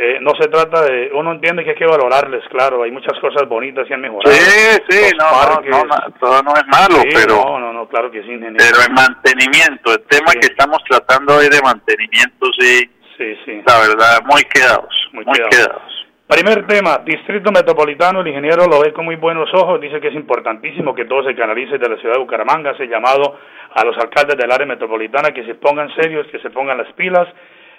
eh, 0.00 0.18
no 0.20 0.32
se 0.40 0.48
trata 0.48 0.82
de, 0.82 1.10
uno 1.14 1.32
entiende 1.32 1.64
que 1.64 1.70
hay 1.70 1.76
que 1.76 1.86
valorarles, 1.86 2.42
claro, 2.50 2.82
hay 2.82 2.90
muchas 2.90 3.18
cosas 3.20 3.48
bonitas 3.48 3.88
y 3.88 3.92
han 3.92 4.00
mejorado. 4.00 4.32
Sí, 4.34 4.78
sí, 4.88 5.10
no, 5.18 5.30
no, 5.30 5.60
no, 5.60 5.84
no, 5.84 5.96
todo 6.20 6.42
no 6.42 6.52
es 6.54 6.66
malo, 6.68 7.02
Sí, 7.02 7.08
pero 7.14 7.34
No, 7.36 7.58
no, 7.58 7.72
no, 7.72 7.88
claro 7.88 8.10
que 8.10 8.22
sí, 8.22 8.28
ingeniero. 8.32 8.56
pero 8.58 8.86
en 8.86 8.94
mantenimiento, 8.94 9.92
el 9.92 10.02
tema 10.04 10.32
Sí. 10.32 10.40
que 10.40 10.46
estamos 10.46 10.78
tratando 10.88 11.36
hoy 11.36 11.48
de 11.48 11.60
mantenimiento, 11.62 12.46
sí, 12.58 12.90
Sí, 13.16 13.34
sí. 13.44 13.62
la 13.66 13.78
verdad, 13.88 14.20
muy 14.30 14.42
quedados, 14.44 14.94
Muy 15.12 15.24
muy, 15.24 15.34
quedados. 15.34 15.56
quedados. 15.56 15.82
Primer 16.28 16.66
tema, 16.66 16.98
Distrito 17.06 17.50
Metropolitano, 17.50 18.20
el 18.20 18.28
ingeniero 18.28 18.66
lo 18.66 18.80
ve 18.80 18.92
con 18.92 19.06
muy 19.06 19.16
buenos 19.16 19.48
ojos, 19.54 19.80
dice 19.80 19.98
que 19.98 20.08
es 20.08 20.14
importantísimo 20.14 20.94
que 20.94 21.06
todo 21.06 21.24
se 21.24 21.34
canalice 21.34 21.78
de 21.78 21.88
la 21.88 21.96
ciudad 21.96 22.14
de 22.16 22.20
Bucaramanga, 22.20 22.72
hace 22.72 22.86
llamado 22.86 23.38
a 23.74 23.84
los 23.84 23.96
alcaldes 23.96 24.36
del 24.36 24.52
área 24.52 24.66
metropolitana 24.66 25.30
que 25.32 25.44
se 25.44 25.54
pongan 25.54 25.88
serios, 25.96 26.26
que 26.28 26.38
se 26.40 26.50
pongan 26.50 26.76
las 26.78 26.92
pilas. 26.92 27.26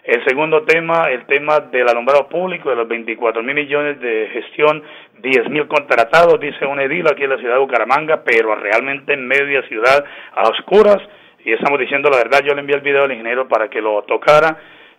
El 0.09 0.25
segundo 0.25 0.63
tema, 0.63 1.11
el 1.11 1.27
tema 1.27 1.59
del 1.59 1.87
alumbrado 1.87 2.27
público, 2.27 2.71
de 2.71 2.75
los 2.75 2.87
24 2.87 3.43
mil 3.43 3.53
millones 3.53 4.01
de 4.01 4.27
gestión, 4.33 4.81
10 5.19 5.49
mil 5.51 5.67
contratados, 5.67 6.39
dice 6.39 6.65
un 6.65 6.79
edil 6.79 7.07
aquí 7.07 7.25
en 7.25 7.29
la 7.29 7.37
ciudad 7.37 7.53
de 7.53 7.59
Bucaramanga, 7.59 8.23
pero 8.23 8.55
realmente 8.55 9.13
en 9.13 9.27
media 9.27 9.61
ciudad 9.67 10.03
a 10.33 10.49
oscuras, 10.49 10.97
y 11.45 11.53
estamos 11.53 11.77
diciendo 11.79 12.09
la 12.09 12.17
verdad, 12.17 12.41
yo 12.43 12.55
le 12.55 12.61
envié 12.61 12.77
el 12.77 12.81
video 12.81 13.03
al 13.03 13.11
ingeniero 13.11 13.47
para 13.47 13.69
que 13.69 13.81
lo 13.81 14.01
tocara. 14.01 14.57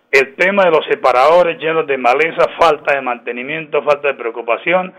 El 0.09 0.33
tema 0.35 0.63
de 0.63 0.71
los 0.71 0.85
separadores 0.85 1.59
llenos 1.59 1.85
de 1.87 1.97
maleza, 1.97 2.47
falta 2.57 2.95
de 2.95 3.01
mantenimiento, 3.01 3.83
falta 3.83 4.07
de 4.07 4.13
preocupación. 4.13 4.93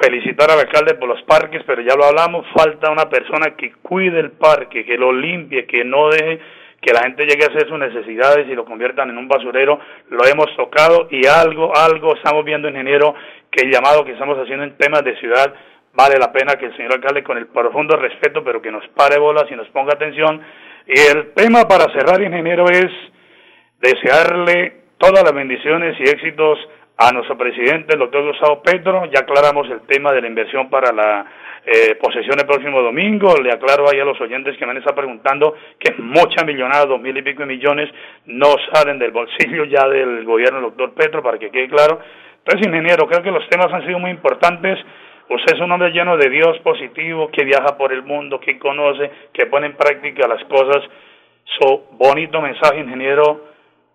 Felicitar 0.00 0.50
al 0.50 0.60
alcalde 0.60 0.94
por 0.94 1.08
los 1.08 1.20
parques, 1.24 1.62
pero 1.66 1.82
ya 1.82 1.96
lo 1.96 2.04
hablamos, 2.04 2.46
falta 2.56 2.90
una 2.90 3.10
persona 3.10 3.56
que 3.58 3.72
cuide 3.82 4.20
el 4.20 4.30
parque, 4.30 4.86
que 4.86 4.96
lo 4.96 5.12
limpie, 5.12 5.66
que 5.66 5.84
no 5.84 6.08
deje 6.08 6.40
que 6.80 6.92
la 6.92 7.02
gente 7.02 7.26
llegue 7.26 7.44
a 7.44 7.48
hacer 7.48 7.68
sus 7.68 7.78
necesidades 7.78 8.48
y 8.48 8.54
lo 8.54 8.64
conviertan 8.64 9.10
en 9.10 9.18
un 9.18 9.28
basurero. 9.28 9.78
Lo 10.08 10.24
hemos 10.24 10.54
tocado 10.56 11.08
y 11.10 11.26
algo, 11.26 11.76
algo 11.76 12.14
estamos 12.14 12.44
viendo, 12.44 12.68
ingeniero, 12.68 13.14
que 13.50 13.66
el 13.66 13.72
llamado 13.72 14.04
que 14.04 14.12
estamos 14.12 14.38
haciendo 14.38 14.64
en 14.64 14.76
temas 14.76 15.04
de 15.04 15.16
ciudad 15.18 15.52
vale 15.92 16.16
la 16.18 16.32
pena 16.32 16.56
que 16.56 16.66
el 16.66 16.76
señor 16.76 16.94
alcalde, 16.94 17.22
con 17.22 17.36
el 17.36 17.48
profundo 17.48 17.96
respeto, 17.96 18.42
pero 18.44 18.62
que 18.62 18.70
nos 18.70 18.86
pare 18.88 19.18
bolas 19.18 19.44
y 19.50 19.56
nos 19.56 19.68
ponga 19.68 19.92
atención. 19.94 20.40
Y 20.86 20.98
el 20.98 21.32
tema 21.34 21.68
para 21.68 21.92
cerrar, 21.92 22.22
ingeniero, 22.22 22.64
es 22.70 22.90
desearle 23.80 24.84
todas 24.98 25.22
las 25.24 25.32
bendiciones 25.32 25.98
y 25.98 26.04
éxitos 26.04 26.58
a 27.02 27.12
nuestro 27.12 27.36
presidente, 27.38 27.94
el 27.94 27.98
doctor 27.98 28.26
Gustavo 28.26 28.62
Petro. 28.62 29.06
Ya 29.06 29.20
aclaramos 29.20 29.66
el 29.70 29.80
tema 29.86 30.12
de 30.12 30.20
la 30.20 30.28
inversión 30.28 30.68
para 30.68 30.92
la 30.92 31.24
eh, 31.64 31.94
posesión 31.94 32.38
el 32.38 32.46
próximo 32.46 32.82
domingo. 32.82 33.36
Le 33.42 33.50
aclaro 33.50 33.88
ahí 33.88 33.98
a 33.98 34.04
los 34.04 34.20
oyentes 34.20 34.54
que 34.58 34.66
me 34.66 34.72
han 34.72 34.76
estado 34.76 34.96
preguntando 34.96 35.54
que 35.78 35.94
mucha 35.94 36.44
millonada, 36.44 36.84
dos 36.84 37.00
mil 37.00 37.16
y 37.16 37.22
pico 37.22 37.40
de 37.40 37.46
millones, 37.46 37.88
no 38.26 38.54
salen 38.70 38.98
del 38.98 39.12
bolsillo 39.12 39.64
ya 39.64 39.88
del 39.88 40.26
gobierno 40.26 40.60
del 40.60 40.68
doctor 40.68 40.92
Petro, 40.92 41.22
para 41.22 41.38
que 41.38 41.50
quede 41.50 41.68
claro. 41.70 42.00
Entonces, 42.44 42.68
ingeniero, 42.68 43.08
creo 43.08 43.22
que 43.22 43.30
los 43.30 43.48
temas 43.48 43.72
han 43.72 43.86
sido 43.86 43.98
muy 43.98 44.10
importantes. 44.10 44.78
Usted 45.30 45.54
es 45.54 45.60
un 45.62 45.72
hombre 45.72 45.92
lleno 45.92 46.18
de 46.18 46.28
Dios 46.28 46.58
positivo, 46.58 47.30
que 47.30 47.44
viaja 47.44 47.78
por 47.78 47.94
el 47.94 48.02
mundo, 48.02 48.40
que 48.40 48.58
conoce, 48.58 49.10
que 49.32 49.46
pone 49.46 49.68
en 49.68 49.74
práctica 49.74 50.28
las 50.28 50.44
cosas. 50.44 50.84
Su 51.58 51.82
bonito 51.92 52.42
mensaje, 52.42 52.80
ingeniero, 52.80 53.46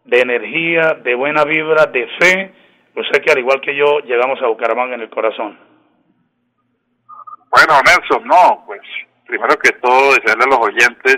de 0.05 0.21
energía, 0.21 0.97
de 1.03 1.13
buena 1.13 1.43
vibra, 1.43 1.85
de 1.85 2.07
fe. 2.19 2.64
Usted 2.95 3.21
que 3.21 3.31
al 3.31 3.39
igual 3.39 3.59
que 3.61 3.75
yo 3.75 3.99
llegamos 3.99 4.41
a 4.41 4.47
Bucaramanga 4.47 4.95
en 4.95 5.01
el 5.01 5.09
corazón. 5.09 5.59
Bueno, 7.49 7.81
Nelson, 7.85 8.27
no, 8.27 8.63
pues 8.65 8.81
primero 9.25 9.57
que 9.57 9.71
todo 9.73 10.13
desearle 10.13 10.43
a 10.45 10.47
los 10.47 10.59
oyentes 10.59 11.17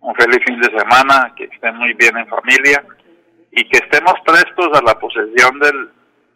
un 0.00 0.14
feliz 0.14 0.38
fin 0.46 0.60
de 0.60 0.78
semana, 0.78 1.32
que 1.34 1.44
estén 1.44 1.76
muy 1.76 1.94
bien 1.94 2.16
en 2.16 2.28
familia 2.28 2.84
y 3.50 3.68
que 3.68 3.78
estemos 3.78 4.14
prestos 4.24 4.68
a 4.74 4.82
la 4.82 4.98
posesión 4.98 5.58
del, 5.58 5.90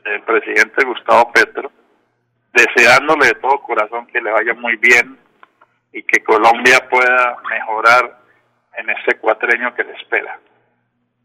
del 0.05 0.23
presidente 0.23 0.85
Gustavo 0.85 1.31
Petro, 1.33 1.71
deseándole 2.53 3.27
de 3.27 3.35
todo 3.35 3.61
corazón 3.61 4.07
que 4.07 4.21
le 4.21 4.31
vaya 4.31 4.55
muy 4.55 4.77
bien 4.77 5.18
y 5.92 6.03
que 6.03 6.23
Colombia 6.25 6.79
pueda 6.90 7.37
mejorar 7.51 8.18
en 8.77 8.90
este 8.90 9.18
cuatreño 9.18 9.75
que 9.75 9.85
le 9.85 9.92
espera. 9.92 10.38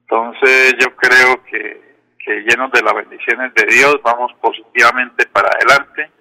Entonces 0.02 0.76
yo 0.80 0.96
creo 0.96 1.44
que, 1.46 1.93
que 2.24 2.42
llenos 2.42 2.72
de 2.72 2.82
las 2.82 2.94
bendiciones 2.94 3.54
de 3.54 3.66
Dios 3.66 4.00
vamos 4.04 4.32
positivamente 4.42 5.26
para 5.28 5.50
adelante 5.50 6.12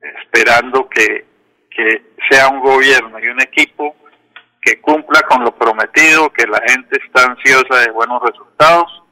esperando 0.00 0.88
que, 0.88 1.26
que 1.70 2.12
sea 2.28 2.48
un 2.48 2.60
gobierno 2.60 3.18
y 3.18 3.28
un 3.28 3.40
equipo 3.40 3.96
que 4.60 4.80
cumpla 4.80 5.22
con 5.22 5.44
lo 5.44 5.52
prometido, 5.52 6.30
que 6.30 6.46
la 6.46 6.60
gente 6.68 6.98
está 7.04 7.24
ansiosa 7.24 7.80
de 7.80 7.90
buenos 7.90 8.20
resultados 8.22 9.02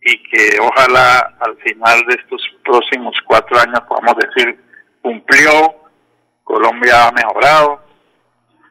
y 0.00 0.22
que 0.24 0.58
ojalá 0.60 1.36
al 1.40 1.56
final 1.58 2.04
de 2.06 2.14
estos 2.14 2.42
próximos 2.64 3.14
cuatro 3.26 3.58
años 3.58 3.80
podamos 3.88 4.14
decir 4.16 4.58
cumplió, 5.02 5.74
Colombia 6.44 7.08
ha 7.08 7.12
mejorado 7.12 7.84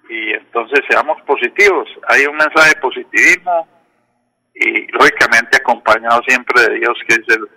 y 0.10 0.34
entonces 0.34 0.80
seamos 0.89 1.21
positivos. 1.23 1.88
Hay 2.08 2.25
un 2.25 2.36
mensaje 2.36 2.75
de 2.75 2.82
positivismo 2.82 3.67
y 4.56 4.88
lógicamente 4.91 5.58
acompañado 5.58 6.22
siempre 6.26 6.63
de 6.63 6.80
Dios 6.80 6.98
que 7.08 7.15
es 7.15 7.36
el, 7.36 7.48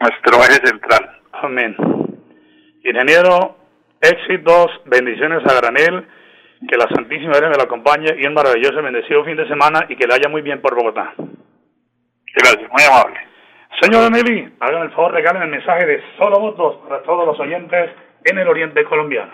nuestro 0.00 0.38
eje 0.38 0.66
central. 0.66 1.20
Amén. 1.32 1.76
Ingeniero, 2.82 3.56
éxitos, 4.00 4.70
bendiciones 4.86 5.44
a 5.44 5.60
granel, 5.60 6.06
que 6.66 6.76
la 6.76 6.88
Santísima 6.94 7.32
Virgen 7.32 7.50
me 7.50 7.56
lo 7.56 7.64
acompañe 7.64 8.14
y 8.18 8.26
un 8.26 8.34
maravilloso 8.34 8.80
y 8.80 8.82
bendecido 8.82 9.24
fin 9.24 9.36
de 9.36 9.46
semana 9.48 9.86
y 9.88 9.96
que 9.96 10.06
le 10.06 10.14
haya 10.14 10.28
muy 10.28 10.42
bien 10.42 10.60
por 10.60 10.74
Bogotá. 10.74 11.14
Gracias, 12.34 12.70
muy 12.70 12.82
amable. 12.82 13.18
Señor 13.80 14.06
Emily, 14.06 14.52
hagan 14.60 14.82
el 14.82 14.90
favor, 14.90 15.12
regalen 15.12 15.42
el 15.42 15.50
mensaje 15.50 15.86
de 15.86 16.02
solo 16.16 16.40
votos 16.40 16.78
para 16.88 17.02
todos 17.02 17.26
los 17.26 17.38
oyentes 17.38 17.90
en 18.24 18.38
el 18.38 18.48
oriente 18.48 18.82
colombiano. 18.84 19.30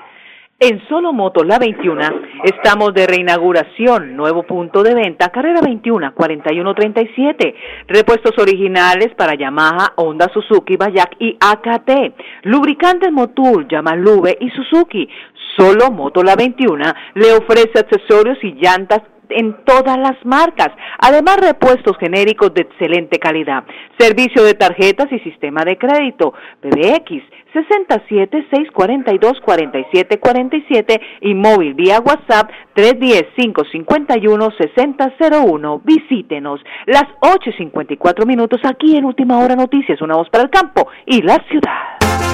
En 0.60 0.80
Solo 0.88 1.12
Motos 1.12 1.44
La 1.44 1.58
21 1.58 2.00
estamos 2.44 2.94
de 2.94 3.08
reinauguración, 3.08 4.16
nuevo 4.16 4.44
punto 4.44 4.84
de 4.84 4.94
venta, 4.94 5.30
carrera 5.30 5.60
21, 5.60 6.14
4137. 6.14 7.54
Repuestos 7.88 8.38
originales 8.38 9.08
para 9.16 9.34
Yamaha, 9.34 9.94
Honda, 9.96 10.30
Suzuki, 10.32 10.76
Bayak 10.76 11.16
y 11.18 11.36
AKT. 11.40 12.14
Lubricantes 12.44 13.10
Motul, 13.10 13.66
Yamalube 13.68 14.38
y 14.40 14.48
Suzuki. 14.50 15.08
Solo 15.56 15.90
Moto 15.90 16.22
La 16.22 16.36
21 16.36 16.84
le 17.14 17.32
ofrece 17.32 17.80
accesorios 17.80 18.38
y 18.42 18.52
llantas 18.52 19.02
en 19.30 19.64
todas 19.64 19.98
las 19.98 20.16
marcas. 20.24 20.70
Además, 20.98 21.38
repuestos 21.40 21.96
genéricos 21.98 22.52
de 22.54 22.62
excelente 22.62 23.18
calidad. 23.18 23.64
Servicio 23.98 24.42
de 24.44 24.54
tarjetas 24.54 25.10
y 25.12 25.18
sistema 25.20 25.64
de 25.64 25.78
crédito. 25.78 26.34
PBX 26.60 27.22
67 27.54 28.46
642 28.50 29.40
4747 29.40 31.00
y 31.20 31.34
móvil 31.34 31.74
vía 31.74 32.00
WhatsApp 32.00 32.50
310 32.74 33.32
551 33.36 34.48
6001. 34.58 35.80
Visítenos 35.84 36.60
las 36.86 37.04
8.54 37.20 38.26
minutos 38.26 38.60
aquí 38.64 38.96
en 38.96 39.04
Última 39.04 39.38
Hora 39.38 39.54
Noticias, 39.56 40.02
una 40.02 40.16
voz 40.16 40.28
para 40.30 40.44
el 40.44 40.50
campo 40.50 40.88
y 41.06 41.22
la 41.22 41.42
ciudad. 41.48 42.33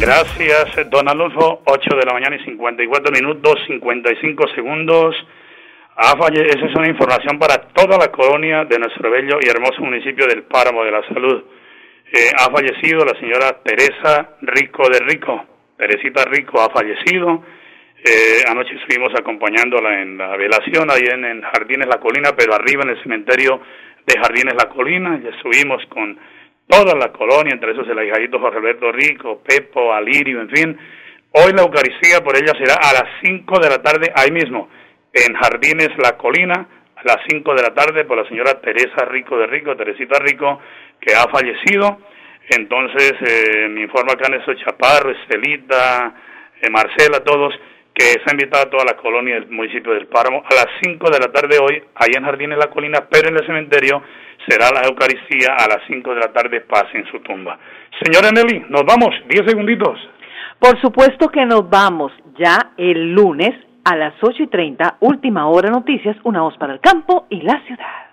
Gracias, 0.00 0.88
don 0.88 1.06
Alonso. 1.10 1.60
8 1.66 1.96
de 1.96 2.06
la 2.06 2.14
mañana 2.14 2.34
y 2.34 2.44
54 2.46 3.12
minutos, 3.12 3.60
55 3.66 4.48
segundos. 4.54 5.14
Falle 5.94 6.40
Esa 6.46 6.64
es 6.64 6.74
una 6.74 6.88
información 6.88 7.38
para 7.38 7.60
toda 7.74 7.98
la 7.98 8.10
colonia 8.10 8.64
de 8.64 8.78
nuestro 8.78 9.10
bello 9.10 9.38
y 9.42 9.50
hermoso 9.50 9.82
municipio 9.82 10.26
del 10.26 10.44
Páramo 10.44 10.84
de 10.84 10.90
la 10.90 11.06
Salud. 11.06 11.44
Eh, 12.10 12.30
ha 12.34 12.50
fallecido 12.50 13.04
la 13.04 13.12
señora 13.20 13.60
Teresa 13.62 14.36
Rico 14.40 14.88
de 14.88 15.00
Rico. 15.00 15.44
Teresita 15.76 16.24
Rico 16.24 16.62
ha 16.62 16.70
fallecido. 16.70 17.44
Eh, 18.02 18.42
anoche 18.48 18.76
estuvimos 18.76 19.12
acompañándola 19.14 20.00
en 20.00 20.16
la 20.16 20.34
velación 20.38 20.90
ahí 20.90 21.04
en, 21.12 21.26
en 21.26 21.42
Jardines 21.42 21.88
La 21.88 22.00
Colina, 22.00 22.30
pero 22.34 22.54
arriba 22.54 22.84
en 22.84 22.90
el 22.96 23.02
cementerio 23.02 23.60
de 24.06 24.18
Jardines 24.18 24.54
La 24.54 24.70
Colina. 24.70 25.20
Ya 25.22 25.28
estuvimos 25.28 25.84
con 25.90 26.18
toda 26.70 26.94
la 26.94 27.12
colonia, 27.12 27.52
entre 27.52 27.72
esos 27.72 27.86
el 27.88 27.98
ahijadito 27.98 28.38
Jorge 28.38 28.58
Alberto 28.58 28.92
Rico, 28.92 29.42
Pepo, 29.46 29.92
Alirio, 29.92 30.40
en 30.40 30.50
fin. 30.50 30.78
Hoy 31.32 31.52
la 31.52 31.62
Eucaristía 31.62 32.20
por 32.24 32.36
ella 32.36 32.52
será 32.56 32.74
a 32.74 32.92
las 32.92 33.08
5 33.22 33.60
de 33.60 33.68
la 33.68 33.82
tarde, 33.82 34.12
ahí 34.14 34.30
mismo, 34.30 34.68
en 35.12 35.34
Jardines 35.34 35.90
La 35.98 36.16
Colina, 36.16 36.66
a 36.96 37.02
las 37.04 37.18
5 37.28 37.54
de 37.54 37.62
la 37.62 37.74
tarde, 37.74 38.04
por 38.04 38.16
la 38.16 38.28
señora 38.28 38.60
Teresa 38.60 39.04
Rico 39.06 39.36
de 39.36 39.46
Rico, 39.46 39.76
Teresita 39.76 40.18
Rico, 40.20 40.60
que 41.00 41.14
ha 41.14 41.28
fallecido. 41.28 41.98
Entonces, 42.48 43.14
eh, 43.20 43.68
me 43.68 43.82
informa 43.82 44.12
acá 44.12 44.28
Néstor 44.28 44.56
Chaparro, 44.56 45.10
Estelita, 45.10 46.14
eh, 46.60 46.70
Marcela, 46.70 47.20
todos, 47.20 47.54
que 47.94 48.10
está 48.10 48.32
invitada 48.32 48.70
toda 48.70 48.84
la 48.84 48.96
colonia 48.96 49.34
del 49.34 49.48
municipio 49.50 49.92
del 49.92 50.06
Páramo 50.06 50.42
a 50.48 50.54
las 50.54 50.66
5 50.82 51.10
de 51.10 51.18
la 51.18 51.32
tarde 51.32 51.58
hoy, 51.60 51.82
allá 51.94 52.18
en 52.18 52.24
Jardines 52.24 52.58
La 52.58 52.70
Colina, 52.70 53.06
pero 53.10 53.28
en 53.28 53.36
el 53.36 53.46
cementerio 53.46 54.02
será 54.48 54.70
la 54.70 54.88
Eucaristía 54.88 55.54
a 55.58 55.68
las 55.68 55.80
5 55.86 56.14
de 56.14 56.20
la 56.20 56.32
tarde, 56.32 56.60
pase 56.60 56.98
en 56.98 57.06
su 57.10 57.20
tumba. 57.20 57.58
Señora 58.02 58.30
Nelly, 58.30 58.66
nos 58.68 58.84
vamos, 58.84 59.14
10 59.28 59.46
segunditos. 59.46 59.98
Por 60.58 60.80
supuesto 60.80 61.28
que 61.28 61.44
nos 61.46 61.68
vamos 61.68 62.12
ya 62.38 62.72
el 62.76 63.12
lunes 63.12 63.54
a 63.84 63.96
las 63.96 64.14
8 64.20 64.42
y 64.42 64.46
30, 64.48 64.96
última 65.00 65.46
hora 65.46 65.70
noticias, 65.70 66.16
una 66.24 66.42
voz 66.42 66.56
para 66.58 66.74
el 66.74 66.80
campo 66.80 67.26
y 67.30 67.40
la 67.42 67.60
ciudad. 67.66 68.10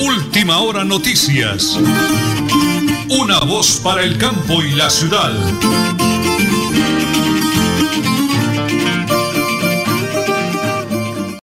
Última 0.00 0.58
hora 0.58 0.84
noticias. 0.84 1.80
Una 3.10 3.38
voz 3.40 3.80
para 3.84 4.02
el 4.02 4.18
campo 4.18 4.62
y 4.62 4.74
la 4.74 4.90
ciudad. 4.90 5.30